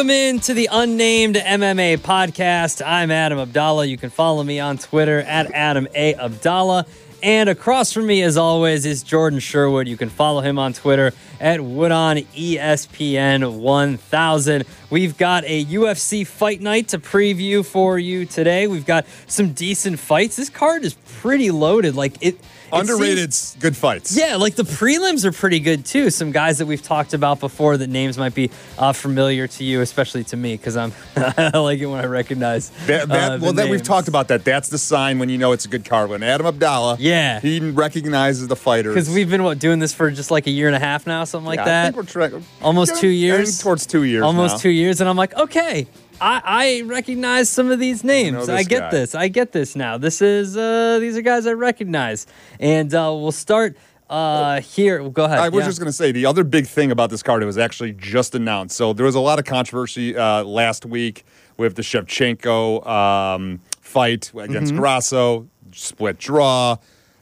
Welcome 0.00 0.12
in 0.12 0.40
to 0.40 0.54
the 0.54 0.70
Unnamed 0.72 1.36
MMA 1.36 1.98
podcast. 1.98 2.80
I'm 2.82 3.10
Adam 3.10 3.36
Abdalla. 3.36 3.86
You 3.86 3.98
can 3.98 4.08
follow 4.08 4.42
me 4.42 4.58
on 4.58 4.78
Twitter 4.78 5.18
at 5.18 5.52
Adam 5.52 5.86
A. 5.94 6.14
Abdalla. 6.14 6.88
And 7.22 7.50
across 7.50 7.92
from 7.92 8.06
me, 8.06 8.22
as 8.22 8.38
always, 8.38 8.86
is 8.86 9.02
Jordan 9.02 9.40
Sherwood. 9.40 9.86
You 9.86 9.98
can 9.98 10.08
follow 10.08 10.40
him 10.40 10.58
on 10.58 10.72
Twitter 10.72 11.12
at 11.38 11.60
Woodon 11.60 12.24
ESPN 12.28 13.58
1000. 13.58 14.64
We've 14.88 15.18
got 15.18 15.44
a 15.44 15.66
UFC 15.66 16.26
fight 16.26 16.62
night 16.62 16.88
to 16.88 16.98
preview 16.98 17.62
for 17.62 17.98
you 17.98 18.24
today. 18.24 18.66
We've 18.68 18.86
got 18.86 19.04
some 19.26 19.52
decent 19.52 19.98
fights. 19.98 20.36
This 20.36 20.48
card 20.48 20.82
is 20.82 20.94
pretty 21.20 21.50
loaded. 21.50 21.94
Like 21.94 22.16
it. 22.22 22.38
Underrated, 22.72 23.32
seems- 23.34 23.60
good 23.60 23.76
fights. 23.76 24.16
yeah, 24.16 24.36
like 24.36 24.54
the 24.54 24.62
prelims 24.64 25.24
are 25.24 25.32
pretty 25.32 25.60
good 25.60 25.84
too. 25.84 26.10
Some 26.10 26.32
guys 26.32 26.58
that 26.58 26.66
we've 26.66 26.82
talked 26.82 27.14
about 27.14 27.40
before 27.40 27.76
that 27.76 27.88
names 27.88 28.16
might 28.18 28.34
be 28.34 28.50
uh, 28.78 28.92
familiar 28.92 29.46
to 29.48 29.64
you, 29.64 29.80
especially 29.80 30.24
to 30.24 30.36
me, 30.36 30.56
because 30.56 30.76
I'm 30.76 30.92
I 31.16 31.58
like 31.58 31.78
it 31.80 31.86
when 31.86 32.00
I 32.00 32.06
recognize. 32.06 32.70
That, 32.86 33.08
that, 33.08 33.32
uh, 33.32 33.38
well, 33.40 33.52
then 33.52 33.70
we've 33.70 33.82
talked 33.82 34.08
about 34.08 34.28
that. 34.28 34.44
That's 34.44 34.68
the 34.68 34.78
sign 34.78 35.18
when 35.18 35.28
you 35.28 35.38
know 35.38 35.52
it's 35.52 35.64
a 35.64 35.68
good 35.68 35.84
card. 35.84 36.10
When 36.10 36.22
Adam 36.22 36.46
Abdalla, 36.46 36.96
Yeah. 36.98 37.40
he 37.40 37.60
recognizes 37.60 38.48
the 38.48 38.56
fighters. 38.56 38.94
because 38.94 39.10
we've 39.10 39.28
been 39.30 39.42
what 39.42 39.58
doing 39.58 39.78
this 39.78 39.92
for 39.92 40.10
just 40.10 40.30
like 40.30 40.46
a 40.46 40.50
year 40.50 40.66
and 40.66 40.76
a 40.76 40.80
half 40.80 41.06
now, 41.06 41.24
something 41.24 41.46
like 41.46 41.56
Yeah, 41.58 41.62
I 41.62 41.66
that. 41.66 41.84
think 41.94 41.96
we're 41.96 42.28
tra- 42.30 42.42
Almost 42.62 42.90
getting- 42.92 43.00
two 43.00 43.08
years? 43.08 43.60
towards 43.62 43.86
two 43.86 44.04
years. 44.04 44.22
Almost 44.22 44.54
now. 44.54 44.58
two 44.60 44.70
years, 44.70 45.00
and 45.00 45.08
I'm 45.10 45.16
like, 45.16 45.34
okay, 45.36 45.86
I, 46.20 46.42
I 46.44 46.82
recognize 46.86 47.48
some 47.48 47.70
of 47.70 47.78
these 47.78 48.04
names. 48.04 48.46
this 48.46 48.48
I 48.48 48.62
get 48.62 48.80
guy. 48.80 48.90
this. 48.90 49.14
I 49.14 49.28
get 49.28 49.52
this 49.52 49.74
now. 49.76 49.98
This 49.98 50.20
is 50.22 50.56
uh, 50.56 50.98
these 51.00 51.16
are 51.16 51.22
guys 51.22 51.46
I 51.46 51.52
recognize, 51.52 52.26
and 52.58 52.92
uh, 52.94 53.12
we'll 53.14 53.32
start 53.32 53.76
uh, 54.08 54.60
here. 54.60 55.08
Go 55.08 55.24
ahead. 55.24 55.38
I 55.38 55.48
was 55.48 55.62
Yeah. 55.62 55.68
just 55.68 55.78
going 55.78 55.86
to 55.88 55.92
say 55.92 56.12
the 56.12 56.26
other 56.26 56.44
big 56.44 56.66
thing 56.66 56.90
about 56.90 57.10
this 57.10 57.22
card 57.22 57.42
it 57.42 57.46
was 57.46 57.58
actually 57.58 57.92
just 57.92 58.34
announced. 58.34 58.76
So 58.76 58.92
there 58.92 59.06
was 59.06 59.14
a 59.14 59.20
lot 59.20 59.38
of 59.38 59.44
controversy 59.44 60.16
uh, 60.16 60.42
last 60.44 60.84
week 60.84 61.24
with 61.56 61.76
the 61.76 61.82
Shevchenko 61.82 62.86
um, 62.86 63.60
fight 63.80 64.32
against 64.36 64.72
Mm-hmm. 64.72 64.80
Grasso, 64.80 65.48
split 65.72 66.18
draw. 66.18 66.76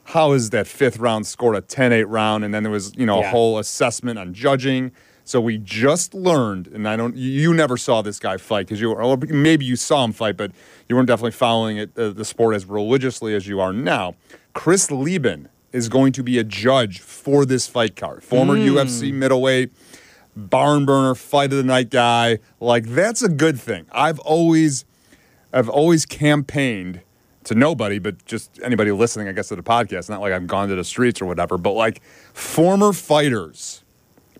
How 0.05 0.31
is 0.31 0.49
that 0.49 0.65
fifth 0.65 0.97
round 0.97 1.27
scored 1.27 1.55
a 1.55 1.61
10-8 1.61 2.05
round? 2.07 2.43
And 2.43 2.51
then 2.53 2.63
there 2.63 2.71
was 2.71 2.91
you 2.97 3.05
know 3.05 3.19
Yeah. 3.19 3.27
a 3.27 3.31
whole 3.31 3.59
assessment 3.59 4.17
on 4.17 4.33
judging. 4.33 4.91
So 5.29 5.39
we 5.39 5.59
just 5.59 6.15
learned, 6.15 6.65
and 6.65 6.87
I 6.87 6.95
don't. 6.95 7.15
You 7.15 7.53
never 7.53 7.77
saw 7.77 8.01
this 8.01 8.17
guy 8.17 8.37
fight 8.37 8.65
because 8.65 8.81
you, 8.81 8.89
were, 8.89 9.15
maybe 9.27 9.63
you 9.63 9.75
saw 9.75 10.03
him 10.03 10.11
fight, 10.11 10.37
but 10.37 10.51
you 10.87 10.95
weren't 10.95 11.07
definitely 11.07 11.33
following 11.33 11.77
it, 11.77 11.91
uh, 11.95 12.09
the 12.09 12.25
sport 12.25 12.55
as 12.55 12.65
religiously 12.65 13.35
as 13.35 13.47
you 13.47 13.59
are 13.59 13.71
now. 13.71 14.15
Chris 14.55 14.89
Leben 14.89 15.47
is 15.71 15.87
going 15.87 16.13
to 16.13 16.23
be 16.23 16.39
a 16.39 16.43
judge 16.43 16.99
for 16.99 17.45
this 17.45 17.67
fight 17.67 17.95
card. 17.95 18.23
Former 18.23 18.55
UFC 18.55 19.13
middleweight, 19.13 19.71
barn 20.35 20.87
burner, 20.87 21.13
fight 21.13 21.51
of 21.51 21.57
the 21.59 21.63
night 21.63 21.91
guy. 21.91 22.39
Like 22.59 22.87
that's 22.87 23.21
a 23.21 23.29
good 23.29 23.59
thing. 23.59 23.85
I've 23.91 24.17
always, 24.21 24.83
I've 25.53 25.69
always 25.69 26.07
campaigned 26.07 27.01
to 27.43 27.53
nobody, 27.53 27.99
but 27.99 28.25
just 28.25 28.59
anybody 28.63 28.91
listening, 28.91 29.27
I 29.27 29.33
guess, 29.33 29.49
to 29.49 29.55
the 29.55 29.61
podcast. 29.61 30.09
Not 30.09 30.21
like 30.21 30.33
I've 30.33 30.47
gone 30.47 30.69
to 30.69 30.75
the 30.75 30.83
streets 30.83 31.21
or 31.21 31.27
whatever, 31.27 31.59
but 31.59 31.73
like 31.73 32.01
former 32.33 32.93
fighters 32.93 33.83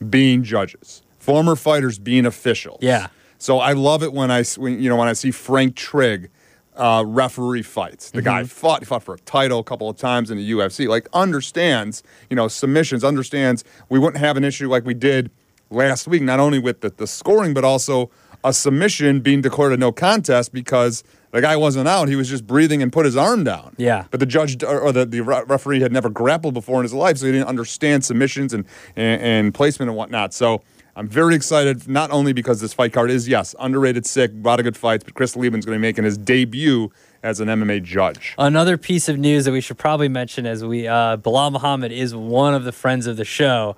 being 0.09 0.43
judges, 0.43 1.01
former 1.17 1.55
fighters 1.55 1.99
being 1.99 2.25
officials. 2.25 2.79
Yeah. 2.81 3.07
So 3.37 3.59
I 3.59 3.73
love 3.73 4.03
it 4.03 4.13
when 4.13 4.31
I 4.31 4.43
when, 4.57 4.81
you 4.81 4.89
know 4.89 4.95
when 4.97 5.07
I 5.07 5.13
see 5.13 5.31
Frank 5.31 5.75
Trigg 5.75 6.29
uh, 6.75 7.03
referee 7.05 7.63
fights. 7.63 8.11
The 8.11 8.19
Mm-hmm. 8.19 8.25
guy 8.25 8.43
fought 8.45 8.85
fought 8.85 9.03
for 9.03 9.15
a 9.15 9.19
title 9.19 9.59
a 9.59 9.63
couple 9.63 9.89
of 9.89 9.97
times 9.97 10.29
in 10.31 10.37
the 10.37 10.51
UFC. 10.51 10.87
Like 10.87 11.07
understands 11.13 12.03
you 12.29 12.35
know 12.35 12.47
submissions. 12.47 13.03
Understands 13.03 13.63
we 13.89 13.97
wouldn't 13.99 14.19
have 14.23 14.37
an 14.37 14.43
issue 14.43 14.69
like 14.69 14.85
we 14.85 14.93
did 14.93 15.31
last 15.69 16.07
week. 16.07 16.21
Not 16.21 16.39
only 16.39 16.59
with 16.59 16.81
the, 16.81 16.89
the 16.89 17.07
scoring, 17.07 17.53
but 17.53 17.63
also 17.63 18.09
a 18.43 18.53
submission 18.53 19.19
being 19.21 19.41
declared 19.41 19.73
a 19.73 19.77
no 19.77 19.91
contest 19.91 20.53
because 20.53 21.03
the 21.31 21.41
guy 21.41 21.55
wasn't 21.55 21.87
out. 21.87 22.07
He 22.07 22.15
was 22.15 22.29
just 22.29 22.47
breathing 22.47 22.81
and 22.81 22.91
put 22.91 23.05
his 23.05 23.15
arm 23.15 23.43
down. 23.43 23.75
Yeah. 23.77 24.05
But 24.09 24.19
the 24.19 24.25
judge 24.25 24.63
or, 24.63 24.91
the, 24.91 25.05
the 25.05 25.21
referee 25.21 25.81
had 25.81 25.91
never 25.91 26.09
grappled 26.09 26.53
before 26.53 26.77
in 26.77 26.83
his 26.83 26.93
life, 26.93 27.17
so 27.17 27.25
he 27.25 27.31
didn't 27.31 27.47
understand 27.47 28.03
submissions 28.03 28.53
and, 28.53 28.65
and, 28.95 29.21
and 29.21 29.53
placement 29.53 29.89
and 29.89 29.97
whatnot. 29.97 30.33
So 30.33 30.61
I'm 30.95 31.07
very 31.07 31.35
excited, 31.35 31.87
not 31.87 32.11
only 32.11 32.33
because 32.33 32.61
this 32.61 32.73
fight 32.73 32.93
card 32.93 33.11
is, 33.11 33.27
yes, 33.27 33.53
underrated, 33.59 34.05
sick, 34.05 34.31
a 34.31 34.47
lot 34.47 34.59
of 34.59 34.63
good 34.63 34.77
fights, 34.77 35.03
but 35.03 35.13
Chris 35.13 35.35
Leben's 35.35 35.65
going 35.65 35.75
to 35.75 35.79
be 35.79 35.87
making 35.87 36.03
his 36.03 36.17
debut 36.17 36.91
as 37.21 37.39
an 37.39 37.47
MMA 37.47 37.83
judge. 37.83 38.33
Another 38.37 38.77
piece 38.77 39.09
of 39.09 39.17
news 39.17 39.45
that 39.45 39.51
we 39.51 39.61
should 39.61 39.77
probably 39.77 40.07
mention 40.07 40.45
as 40.45 40.63
we 40.63 40.87
uh, 40.87 41.17
Bilal 41.17 41.51
Muhammad 41.51 41.91
is 41.91 42.15
one 42.15 42.53
of 42.53 42.63
the 42.63 42.71
friends 42.71 43.07
of 43.07 43.17
the 43.17 43.25
show. 43.25 43.75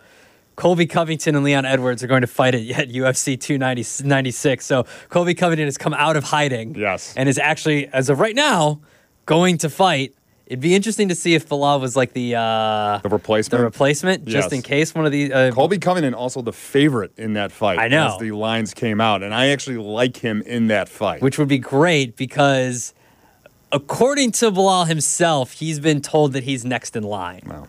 Colby 0.61 0.85
Covington 0.85 1.33
and 1.35 1.44
Leon 1.44 1.66
Edwards 1.66 2.03
are 2.03 2.07
going 2.07 2.22
to 2.22 2.27
fight 2.27 2.53
at, 2.53 2.61
at 2.69 2.89
UFC 2.89 3.35
296. 3.39 4.63
So 4.63 4.85
Colby 5.09 5.33
Covington 5.33 5.66
has 5.66 5.75
come 5.75 5.95
out 5.95 6.16
of 6.16 6.23
hiding. 6.23 6.75
Yes. 6.75 7.16
And 7.17 7.27
is 7.27 7.39
actually, 7.39 7.88
as 7.88 8.09
of 8.09 8.19
right 8.19 8.35
now, 8.35 8.79
going 9.25 9.57
to 9.57 9.72
fight. 9.72 10.13
It'd 10.45 10.59
be 10.59 10.75
interesting 10.75 11.09
to 11.09 11.16
see 11.16 11.33
if 11.33 11.49
Bilal 11.49 11.79
was 11.79 11.95
like 11.95 12.13
the 12.13 12.35
uh, 12.35 12.99
The 12.99 13.09
replacement. 13.09 13.57
the 13.59 13.63
replacement, 13.63 14.25
just 14.25 14.51
Yes. 14.51 14.53
in 14.53 14.61
case 14.61 14.94
one 14.94 15.07
of 15.07 15.11
these. 15.11 15.31
Uh, 15.31 15.49
Colby 15.51 15.79
Covington 15.79 16.13
also 16.13 16.44
the 16.44 16.53
favorite 16.53 17.13
in 17.17 17.33
that 17.33 17.51
fight. 17.51 17.79
I 17.79 17.88
know. 17.88 18.13
As 18.13 18.19
the 18.19 18.31
lines 18.31 18.75
came 18.75 19.01
out, 19.01 19.23
and 19.23 19.33
I 19.33 19.47
actually 19.47 19.78
like 19.78 20.17
him 20.17 20.43
in 20.45 20.67
that 20.67 20.89
fight. 20.89 21.23
which 21.23 21.39
would 21.39 21.47
be 21.47 21.57
great 21.57 22.16
because, 22.17 22.93
according 23.72 24.31
to 24.33 24.51
Bilal 24.51 24.85
himself, 24.85 25.53
he's 25.53 25.79
been 25.79 26.01
told 26.01 26.33
that 26.33 26.43
he's 26.43 26.63
next 26.66 26.95
in 26.95 27.01
line. 27.01 27.41
Wow. 27.47 27.67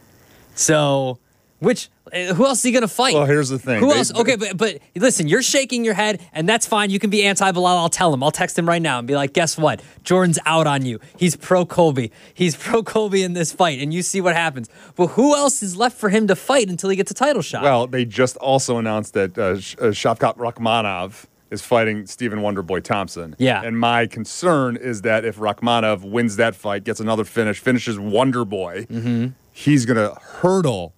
So, 0.55 1.19
which 1.63 1.89
uh, 2.13 2.35
who 2.35 2.45
else 2.45 2.59
is 2.59 2.65
he 2.65 2.73
gonna 2.73 2.89
fight? 2.89 3.15
Well, 3.15 3.25
here's 3.25 3.49
the 3.49 3.59
thing. 3.59 3.81
Who 3.81 3.91
They- 3.93 3.99
else? 3.99 4.13
Okay, 4.15 4.37
but 4.37 4.57
but 4.57 4.79
listen, 4.97 5.29
you're 5.29 5.43
shaking 5.43 5.85
your 5.85 5.95
head, 5.95 6.21
and 6.33 6.49
that's 6.49 6.67
fine. 6.67 6.91
You 6.91 6.99
can 6.99 7.09
be 7.11 7.23
anti 7.25 7.51
Bilal. 7.53 7.79
I'll 7.79 7.89
tell 7.89 8.13
him. 8.13 8.23
I'll 8.23 8.31
text 8.31 8.59
him 8.59 8.69
right 8.69 8.83
now 8.83 8.99
and 8.99 9.07
be 9.09 9.15
like, 9.15 9.33
guess 9.33 9.57
what? 9.57 9.81
Jordan's 10.05 10.39
out 10.45 10.67
on 10.67 10.85
you. 10.85 11.01
He's 11.17 11.37
pro 11.37 11.65
Colby. 11.65 12.13
He's 12.35 12.57
pro 12.57 12.83
Colby 12.83 13.23
in 13.23 13.33
this 13.33 13.53
fight, 13.53 13.81
and 13.81 13.95
you 13.95 14.03
see 14.03 14.21
what 14.21 14.35
happens. 14.35 14.69
But 14.97 15.09
who 15.09 15.35
else 15.35 15.63
is 15.63 15.77
left 15.77 15.97
for 15.97 16.09
him 16.11 16.27
to 16.27 16.37
fight 16.37 16.69
until 16.69 16.91
he 16.91 16.97
gets 16.97 17.11
a 17.11 17.15
title 17.15 17.43
shot? 17.43 17.63
Well, 17.63 17.87
they 17.87 18.05
just 18.05 18.37
also 18.39 18.77
announced 18.79 19.15
that 19.15 19.39
uh, 19.39 19.43
uh, 19.43 19.91
Shavkat 19.93 20.37
Rakhmonov 20.37 21.27
is 21.51 21.61
fighting 21.63 22.07
Stephen 22.07 22.39
Wonderboy 22.41 22.83
Thompson. 22.83 23.37
Yeah. 23.39 23.63
And 23.63 23.79
my 23.79 24.07
concern 24.07 24.77
is 24.77 25.03
that 25.03 25.25
if 25.27 25.37
Rakhmonov 25.37 26.03
wins 26.03 26.37
that 26.37 26.55
fight, 26.55 26.83
gets 26.83 26.99
another 26.99 27.25
finish, 27.25 27.59
finishes 27.61 27.99
Wonderboy, 27.99 28.87
Mm-hmm. 28.87 29.27
he's 29.53 29.85
going 29.85 29.99
to 29.99 30.15
hurdle 30.19 30.95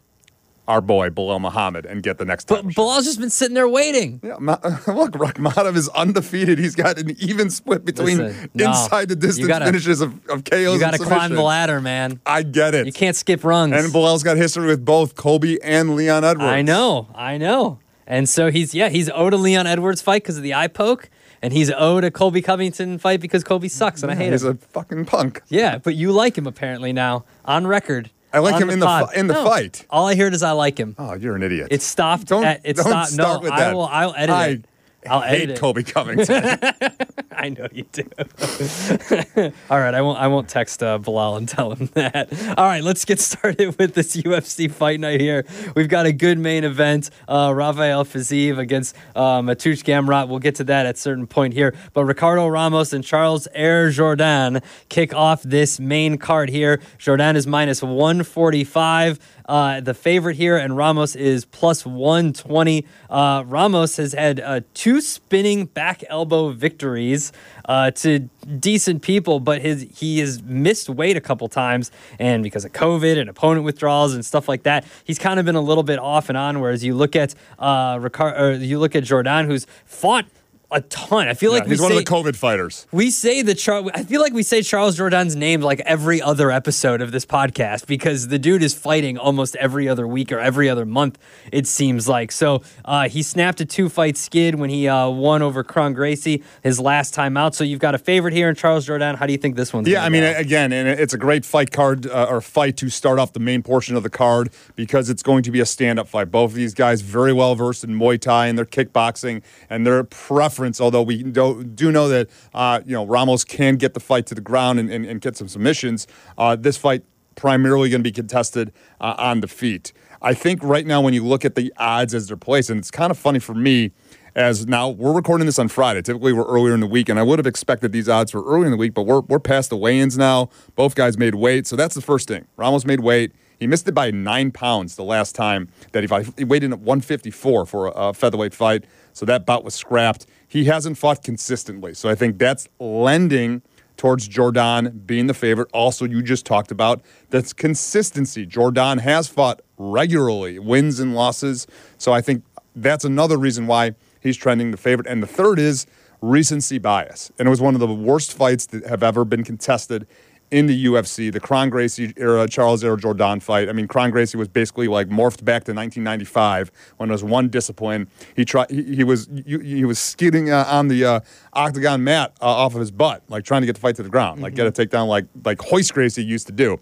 our 0.67 0.81
boy 0.81 1.11
Bilal 1.11 1.41
Muhammad 1.41 1.85
and 1.87 2.03
get 2.03 2.19
the 2.19 2.25
next 2.25 2.49
but 2.49 2.57
title 2.57 2.71
shot. 2.71 2.77
Bilal's 2.77 3.05
just 3.05 3.21
been 3.21 3.31
sitting 3.31 3.55
there 3.55 3.69
waiting. 3.69 4.21
Yeah, 4.23 4.37
Ma- 4.39 4.59
look, 4.87 5.13
Rakhmonov 5.13 5.77
is 5.77 5.89
undefeated. 5.91 6.59
He's 6.59 6.75
got 6.75 6.99
an 6.99 7.15
even 7.19 7.51
split 7.51 7.85
between 7.85 8.19
Listen, 8.19 8.51
no. 8.55 8.69
inside 8.71 9.09
the 9.09 9.17
distance 9.17 9.47
gotta- 9.47 9.67
finishes 9.67 10.01
of, 10.01 10.13
of 10.31 10.45
KOs. 10.45 10.61
You 10.75 10.79
got 10.81 10.93
to 10.95 10.99
climb 10.99 11.35
the 11.35 11.43
ladder, 11.43 11.81
man. 11.81 12.21
I 12.25 12.43
get 12.43 12.75
it. 12.75 12.87
You 12.87 12.93
can't 12.93 13.17
skip 13.17 13.45
rungs. 13.45 13.75
And 13.77 13.93
Bilal's 13.93 14.23
got 14.23 14.37
history 14.37 14.67
with 14.67 14.85
both 14.85 15.15
Colby 15.17 15.63
and 15.63 15.97
Leon 15.97 16.25
Edwards. 16.25 16.45
I 16.51 16.63
know, 16.63 17.09
I 17.15 17.37
know. 17.37 17.79
And 18.07 18.29
so 18.29 18.51
he's 18.51 18.75
yeah, 18.75 18.89
he's 18.91 19.09
owed 19.11 19.33
a 19.33 19.37
Leon 19.39 19.67
Edwards 19.67 20.03
fight 20.03 20.23
because 20.23 20.37
of 20.37 20.43
the 20.43 20.53
eye 20.55 20.67
poke, 20.69 21.09
and 21.41 21.53
he's 21.55 21.71
owed 21.71 22.05
a 22.05 22.11
Colby 22.11 22.43
Covington 22.43 22.99
fight 22.99 23.21
because 23.21 23.43
Colby 23.43 23.69
sucks 23.69 24.03
and 24.03 24.13
I 24.13 24.15
hate 24.15 24.31
He's 24.33 24.43
him. 24.45 24.57
He's 24.57 24.65
a 24.65 24.69
fucking 24.69 25.05
punk. 25.07 25.41
yeah, 25.49 25.79
but 25.79 25.95
you 25.95 26.13
like 26.13 26.37
him 26.37 26.47
apparently 26.47 26.93
now 26.93 27.25
on 27.47 27.67
record. 27.67 28.11
I 28.35 28.39
like 28.41 28.61
him 28.61 28.69
in 28.71 28.81
the 28.81 28.87
pod. 28.87 29.11
fi- 29.11 29.15
in 29.21 29.27
the 29.29 29.35
No, 29.35 29.45
fight. 29.45 29.87
All 29.91 30.07
I 30.07 30.17
heard 30.17 30.35
is 30.35 30.43
I 30.43 30.51
like 30.53 30.79
him. 30.79 30.95
Oh, 30.99 31.15
you're 31.15 31.37
an 31.37 31.43
idiot. 31.43 31.69
It 31.71 31.83
stopped. 31.83 32.27
Don't- 32.27 32.45
at, 32.45 32.61
it 32.65 32.77
don't 32.77 32.87
stopped. 32.87 33.11
start 33.11 33.43
no, 33.43 33.45
with 33.45 33.53
I 33.53 33.61
that. 33.61 33.75
will. 33.75 33.87
I'll 33.87 34.15
edit 34.15 34.31
I 34.35 34.47
it. 34.49 34.65
I'll 35.09 35.23
edit 35.23 35.41
hate 35.41 35.51
it. 35.51 35.59
Colby 35.61 35.83
Covington. 35.83 36.59
I 37.37 37.49
know 37.49 37.67
you 37.73 37.85
do. 37.93 38.05
All 39.71 39.79
right, 39.79 39.95
I 39.95 40.01
won't. 40.01 40.19
I 40.19 40.27
won't 40.29 40.49
text 40.49 40.83
uh, 40.83 40.99
Bilal 40.99 41.37
and 41.37 41.49
tell 41.49 41.75
him 41.75 41.91
that. 41.95 42.33
All 42.57 42.67
right, 42.67 42.83
let's 42.83 43.05
get 43.05 43.21
started 43.21 43.77
with 43.79 43.95
this 43.95 44.17
UFC 44.23 44.71
fight 44.71 45.01
night 45.01 45.21
here. 45.21 45.45
We've 45.75 45.89
got 45.89 46.07
a 46.07 46.13
good 46.13 46.39
main 46.39 46.65
event. 46.65 47.11
Uh, 47.29 47.53
Rafael 47.55 48.05
Fiziev 48.05 48.59
against 48.59 48.97
uh, 49.15 49.41
Mateusz 49.41 49.83
Gamrot. 49.83 50.29
We'll 50.29 50.39
get 50.39 50.55
to 50.57 50.65
that 50.65 50.87
at 50.87 50.95
a 50.95 50.99
certain 50.99 51.27
point 51.27 51.55
here. 51.55 51.75
But 51.93 52.05
Ricardo 52.05 52.47
Ramos 52.47 52.93
and 52.93 53.05
Charles 53.05 53.49
Air 53.53 53.91
Jordan 53.91 54.61
kick 54.89 55.15
off 55.15 55.43
this 55.43 55.81
main 55.81 56.19
card 56.19 56.49
here. 56.49 56.81
Jordan 56.99 57.37
is 57.37 57.47
minus 57.47 57.83
145. 57.83 59.19
Uh, 59.47 59.81
the 59.81 59.95
favorite 59.95 60.37
here, 60.37 60.57
and 60.57 60.77
Ramos 60.77 61.15
is 61.15 61.45
plus 61.45 61.85
120. 61.85 62.87
Uh, 63.11 63.45
Ramos 63.47 63.97
has 63.99 64.13
had 64.13 64.41
uh, 64.41 64.61
two 64.73 65.01
spinning 65.01 65.67
back 65.67 66.03
elbow 66.09 66.51
victories 66.51 67.33
uh, 67.67 67.91
to 67.93 68.21
decent 68.59 69.03
people, 69.03 69.41
but 69.41 69.61
his 69.61 69.87
he 69.97 70.19
has 70.21 70.43
missed 70.43 70.89
weight 70.89 71.17
a 71.17 71.21
couple 71.21 71.49
times, 71.49 71.91
and 72.19 72.43
because 72.43 72.65
of 72.65 72.73
COVID 72.73 73.19
and 73.19 73.29
opponent 73.29 73.65
withdrawals 73.65 74.15
and 74.15 74.25
stuff 74.25 74.49
like 74.49 74.63
that, 74.63 74.85
he's 75.05 75.19
kind 75.19 75.39
of 75.39 75.47
been 75.47 75.57
a 75.57 75.61
little 75.61 75.83
bit 75.83 75.99
off 75.99 76.29
and 76.29 76.39
on. 76.39 76.61
Whereas 76.61 76.83
you 76.83 76.95
look 76.95 77.15
at 77.15 77.35
uh, 77.59 77.97
Ricard, 77.97 78.67
you 78.67 78.79
look 78.79 78.95
at 78.95 79.05
Jordan, 79.05 79.47
who's 79.47 79.67
fought 79.85 80.25
a 80.71 80.81
ton. 80.81 81.29
I 81.29 81.35
feel 81.35 81.53
Yeah, 81.53 81.59
like 81.61 81.69
he's 81.69 81.81
one 81.81 81.91
say, 81.93 81.99
of 81.99 82.05
the 82.05 82.11
COVID 82.11 82.35
fighters. 82.37 82.87
we 82.91 83.11
say 83.11 83.43
the 83.43 83.55
Char- 83.55 83.85
I 83.95 84.03
feel 84.03 84.21
like 84.21 84.33
we 84.33 84.43
say 84.43 84.61
Charles 84.63 84.97
Jordan's 84.97 85.37
name 85.37 85.61
like 85.61 85.81
every 85.81 86.21
other 86.21 86.51
episode 86.51 87.01
of 87.01 87.13
this 87.13 87.25
podcast 87.25 87.87
because 87.87 88.29
the 88.29 88.39
dude 88.39 88.63
is 88.63 88.75
fighting 88.75 89.17
almost 89.17 89.55
every 89.57 89.89
other 89.89 90.07
week 90.09 90.33
or 90.33 90.41
every 90.41 90.69
other 90.69 90.85
month. 90.85 91.19
It 91.53 91.67
seems 91.67 92.09
like 92.09 92.33
so. 92.33 92.63
Uh, 92.85 93.09
he 93.09 93.23
snapped 93.23 93.61
a 93.61 93.65
two 93.65 93.89
fight 93.89 94.17
skid 94.17 94.57
when 94.57 94.69
he 94.71 94.89
uh, 94.89 95.09
won 95.11 95.43
over 95.43 95.63
Kron 95.63 95.93
Gracie 95.93 96.43
his 96.63 96.81
last 96.81 97.15
time 97.15 97.37
out. 97.37 97.55
So 97.55 97.63
you've 97.63 97.79
got 97.81 97.95
a 97.95 97.99
favorite 97.99 98.35
here 98.35 98.49
in 98.49 98.55
Charles 98.57 98.87
Jordan. 98.87 99.17
How 99.17 99.27
do 99.27 99.33
you 99.33 99.39
think 99.39 99.55
this 99.57 99.73
one's? 99.73 99.87
Yeah, 99.87 100.03
I 100.05 100.09
mean, 100.09 100.23
go? 100.23 100.35
again, 100.39 100.73
and 100.73 100.89
it's 100.89 101.15
a 101.15 101.19
great 101.19 101.45
fight 101.45 101.71
card 101.71 102.07
uh, 102.07 102.27
or 102.29 102.41
fight 102.41 102.77
to 102.79 102.89
start 102.91 103.19
off 103.21 103.33
the 103.33 103.41
main 103.41 103.63
portion 103.63 103.95
of 103.97 104.03
the 104.03 104.11
card 104.11 104.51
because 104.75 105.09
it's 105.09 105.23
going 105.23 105.43
to 105.45 105.51
be 105.53 105.61
a 105.61 105.67
stand-up 105.67 106.09
fight. 106.09 106.31
Both 106.33 106.51
of 106.51 106.57
these 106.57 106.75
guys 106.75 107.01
very 107.03 107.33
well 107.33 107.55
versed 107.55 107.85
in 107.85 107.91
Muay 107.99 108.21
Thai 108.21 108.47
and 108.49 108.59
their 108.59 108.65
kickboxing 108.65 109.43
and 109.71 109.87
their 109.87 110.03
preference. 110.03 110.64
Although 110.81 111.03
we 111.03 111.23
do, 111.23 111.65
do 111.65 111.93
know 111.93 112.09
that 112.09 112.29
uh, 112.53 112.81
you 112.85 112.93
know 112.93 113.07
Ramos 113.07 113.45
can 113.45 113.77
get 113.77 113.95
the 113.95 114.01
fight 114.01 114.27
to 114.27 114.35
the 114.35 114.41
ground 114.41 114.79
and, 114.79 114.91
and, 114.91 115.05
and 115.05 115.21
get 115.21 115.37
some 115.37 115.49
submissions. 115.49 116.07
Uh, 116.39 116.57
this 116.57 116.77
fight 116.77 117.03
primarily 117.35 117.91
going 117.91 118.01
to 118.01 118.09
be 118.09 118.13
contested 118.13 118.73
uh, 119.01 119.15
on 119.19 119.41
the 119.41 119.49
feet. 119.49 119.93
I 120.23 120.35
think 120.35 120.63
right 120.63 120.87
now 120.87 121.01
when 121.01 121.13
you 121.13 121.25
look 121.25 121.45
at 121.45 121.55
the 121.55 121.73
odds 121.77 122.15
as 122.15 122.29
they're 122.29 122.37
placed, 122.37 122.71
and 122.71 122.79
it's 122.79 122.91
kind 122.91 123.11
of 123.11 123.19
funny 123.19 123.39
for 123.39 123.55
me 123.55 123.93
as 124.35 124.67
now 124.67 124.89
we're 124.89 125.13
recording 125.13 125.47
this 125.47 125.59
on 125.59 125.69
Friday. 125.69 126.03
Typically, 126.03 126.33
we're 126.33 126.47
earlier 126.47 126.75
in 126.75 126.81
the 126.81 126.87
week, 126.87 127.09
and 127.09 127.19
I 127.19 127.23
would 127.23 127.39
have 127.39 127.47
expected 127.47 127.93
these 127.93 128.09
odds 128.09 128.35
were 128.35 128.45
earlier 128.45 128.67
in 128.67 128.73
the 128.73 128.77
week, 128.77 128.95
but 128.95 129.03
we're, 129.03 129.21
we're 129.21 129.39
past 129.39 129.71
the 129.71 129.77
weigh 129.77 130.01
ins 130.01 130.19
now. 130.19 130.49
Both 130.75 130.95
guys 130.95 131.17
made 131.17 131.37
weight, 131.37 131.67
so 131.67 131.77
that's 131.77 131.95
the 131.95 132.01
first 132.01 132.29
thing. 132.29 132.47
Ramos 132.57 132.85
made 132.85 133.01
weight. 133.01 133.33
He 133.61 133.67
missed 133.67 133.87
it 133.87 133.93
by 133.93 134.11
nine 134.11 134.51
pounds 134.51 134.97
the 134.97 135.05
last 135.05 135.35
time 135.35 135.69
that 135.93 136.03
he. 136.03 136.33
He 136.37 136.45
weighed 136.45 136.65
in 136.65 136.73
at 136.73 136.81
154 136.81 137.67
for 137.67 137.93
a 137.95 138.13
featherweight 138.13 138.53
fight, 138.53 138.85
so 139.13 139.25
that 139.27 139.47
bout 139.47 139.63
was 139.65 139.75
scrapped. 139.75 140.27
He 140.55 140.67
hasn't 140.67 140.99
fought 140.99 141.25
consistently, 141.25 141.95
so 141.95 142.09
I 142.09 142.15
think 142.15 142.39
that's 142.39 142.69
lending 142.79 143.61
towards 143.97 144.29
Jordan 144.29 145.03
being 145.05 145.27
the 145.27 145.35
favorite. 145.35 145.69
Also, 145.73 146.05
you 146.05 146.23
just 146.23 146.47
talked 146.47 146.71
about 146.71 147.03
that's 147.31 147.53
consistency. 147.53 148.47
Jordan 148.47 148.99
has 148.99 149.27
fought 149.27 149.63
regularly, 149.79 150.61
wins 150.61 151.01
and 151.01 151.13
losses. 151.13 151.67
So 151.99 152.13
I 152.13 152.21
think 152.21 152.45
that's 152.77 153.05
another 153.05 153.37
reason 153.37 153.67
why 153.67 153.97
he's 154.21 154.37
trending 154.37 154.71
the 154.71 154.77
favorite. 154.77 155.09
And 155.09 155.21
the 155.21 155.27
third 155.27 155.59
is 155.59 155.87
recency 156.23 156.79
bias. 156.79 157.33
And 157.37 157.49
it 157.49 157.51
was 157.51 157.61
one 157.61 157.75
of 157.75 157.81
the 157.81 157.93
worst 157.93 158.33
fights 158.33 158.67
that 158.67 158.87
have 158.87 159.03
ever 159.03 159.25
been 159.25 159.43
contested 159.43 160.07
in 160.55 160.67
the 160.67 160.85
UFC, 160.85 161.33
the 161.33 161.41
Kron 161.41 161.69
Gracie 161.69 162.15
era, 162.17 162.47
Charles 162.47 162.85
era 162.85 162.97
Jordan 162.97 163.41
fight. 163.41 163.69
I 163.69 163.73
mean, 163.73 163.89
Kron 163.89 164.13
Gracie 164.13 164.39
was 164.39 164.47
basically 164.47 164.87
like 164.87 165.09
morphed 165.09 165.45
back 165.45 165.65
to 165.65 165.75
1995 165.75 166.71
when 166.97 167.11
it 167.11 167.13
was 167.13 167.25
one 167.25 167.49
discipline. 167.49 168.07
He 168.37 168.45
tried, 168.45 168.71
he, 168.71 168.85
he 168.85 169.03
was 169.03 169.29
he, 169.45 169.59
he 169.59 169.85
was 169.85 169.99
skidding 169.99 170.53
uh, 170.53 170.65
on 170.69 170.87
the 170.87 171.05
uh, 171.05 171.21
octagon 171.55 172.05
mat 172.05 172.37
uh, 172.41 172.45
off 172.45 172.75
of 172.75 172.81
his 172.81 172.93
butt, 172.93 173.25
like 173.29 173.45
trying 173.45 173.63
to 173.63 173.67
get 173.67 173.75
the 173.75 173.81
fight 173.81 173.97
to 173.97 174.05
the 174.05 174.09
ground, 174.09 174.43
like 174.43 174.55
get 174.55 174.69
a 174.69 174.71
takedown, 174.71 175.09
like 175.09 175.27
like 175.45 175.61
Royce 175.73 175.91
Gracie 175.91 176.25
used 176.25 176.47
to 176.47 176.53
do. 176.53 176.79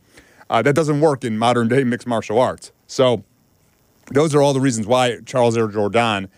Uh, 0.50 0.60
that 0.60 0.74
doesn't 0.74 1.00
work 1.00 1.24
in 1.24 1.38
modern 1.38 1.68
day 1.68 1.82
mixed 1.82 2.06
martial 2.06 2.38
arts. 2.38 2.72
So 2.86 3.24
those 4.10 4.34
are 4.34 4.42
all 4.42 4.52
the 4.52 4.60
reasons 4.60 4.86
why 4.86 5.20
Charles 5.24 5.56
Air 5.56 5.68
Jordan 5.68 6.28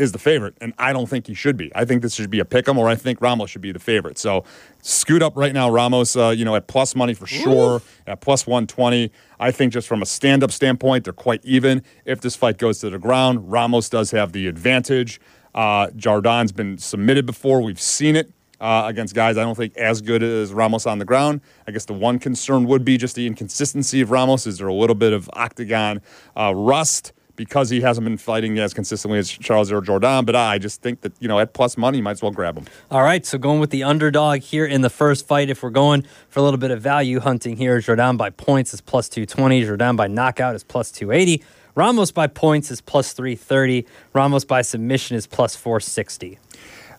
is 0.00 0.12
the 0.12 0.18
favorite, 0.18 0.54
and 0.60 0.72
I 0.78 0.92
don't 0.92 1.08
think 1.08 1.26
he 1.26 1.34
should 1.34 1.56
be. 1.56 1.70
I 1.74 1.84
think 1.84 2.02
this 2.02 2.14
should 2.14 2.30
be 2.30 2.40
a 2.40 2.44
pick 2.44 2.66
'em, 2.68 2.78
or 2.78 2.88
I 2.88 2.94
think 2.94 3.20
Ramos 3.20 3.50
should 3.50 3.60
be 3.60 3.70
the 3.72 3.78
favorite. 3.78 4.18
So 4.18 4.44
scoot 4.82 5.22
up 5.22 5.36
right 5.36 5.52
now, 5.52 5.70
Ramos. 5.70 6.16
Uh, 6.16 6.30
you 6.30 6.44
know, 6.44 6.56
at 6.56 6.66
plus 6.66 6.96
money 6.96 7.14
for 7.14 7.26
sure, 7.26 7.82
at 8.06 8.20
plus 8.20 8.46
one 8.46 8.66
twenty. 8.66 9.12
I 9.38 9.50
think 9.50 9.72
just 9.72 9.86
from 9.86 10.02
a 10.02 10.06
stand 10.06 10.42
up 10.42 10.50
standpoint, 10.50 11.04
they're 11.04 11.12
quite 11.12 11.44
even. 11.44 11.82
If 12.04 12.20
this 12.20 12.34
fight 12.34 12.58
goes 12.58 12.78
to 12.80 12.90
the 12.90 12.98
ground, 12.98 13.50
Ramos 13.52 13.88
does 13.88 14.10
have 14.12 14.32
the 14.32 14.46
advantage. 14.46 15.20
Uh, 15.54 15.88
Jordan's 15.96 16.52
been 16.52 16.78
submitted 16.78 17.26
before. 17.26 17.60
We've 17.60 17.80
seen 17.80 18.16
it. 18.16 18.32
Uh, 18.60 18.84
against 18.86 19.14
guys 19.14 19.38
I 19.38 19.42
don't 19.42 19.56
think 19.56 19.74
as 19.78 20.02
good 20.02 20.22
as 20.22 20.52
Ramos 20.52 20.84
on 20.84 20.98
the 20.98 21.06
ground. 21.06 21.40
I 21.66 21.70
guess 21.70 21.86
the 21.86 21.94
one 21.94 22.18
concern 22.18 22.66
would 22.66 22.84
be 22.84 22.98
just 22.98 23.14
the 23.16 23.26
inconsistency 23.26 24.02
of 24.02 24.10
Ramos. 24.10 24.46
Is 24.46 24.58
there 24.58 24.68
a 24.68 24.74
little 24.74 24.94
bit 24.94 25.14
of 25.14 25.30
octagon 25.32 26.02
uh, 26.36 26.54
rust 26.54 27.14
because 27.40 27.70
he 27.70 27.80
hasn't 27.80 28.04
been 28.04 28.18
fighting 28.18 28.58
as 28.58 28.74
consistently 28.74 29.18
as 29.18 29.30
Charles 29.30 29.72
or 29.72 29.80
Jordan? 29.80 30.26
But 30.26 30.36
I 30.36 30.58
just 30.58 30.82
think 30.82 31.00
that 31.00 31.14
you 31.20 31.26
know 31.26 31.38
at 31.38 31.54
plus 31.54 31.78
money, 31.78 31.96
you 31.96 32.04
might 32.04 32.12
as 32.12 32.22
well 32.22 32.30
grab 32.30 32.58
him. 32.58 32.66
All 32.90 33.02
right, 33.02 33.24
so 33.24 33.38
going 33.38 33.60
with 33.60 33.70
the 33.70 33.82
underdog 33.82 34.40
here 34.40 34.66
in 34.66 34.82
the 34.82 34.90
first 34.90 35.26
fight. 35.26 35.48
If 35.48 35.62
we're 35.62 35.70
going 35.70 36.04
for 36.28 36.40
a 36.40 36.42
little 36.42 36.58
bit 36.58 36.70
of 36.70 36.82
value 36.82 37.18
hunting 37.20 37.56
here, 37.56 37.80
Jordan 37.80 38.18
by 38.18 38.28
points 38.28 38.74
is 38.74 38.82
plus 38.82 39.08
220, 39.08 39.64
Jordan 39.64 39.96
by 39.96 40.06
knockout 40.06 40.54
is 40.54 40.62
plus 40.62 40.90
280, 40.90 41.42
Ramos 41.74 42.12
by 42.12 42.26
points 42.26 42.70
is 42.70 42.82
plus 42.82 43.14
330, 43.14 43.86
Ramos 44.12 44.44
by 44.44 44.60
submission 44.60 45.16
is 45.16 45.26
plus 45.26 45.56
460. 45.56 46.38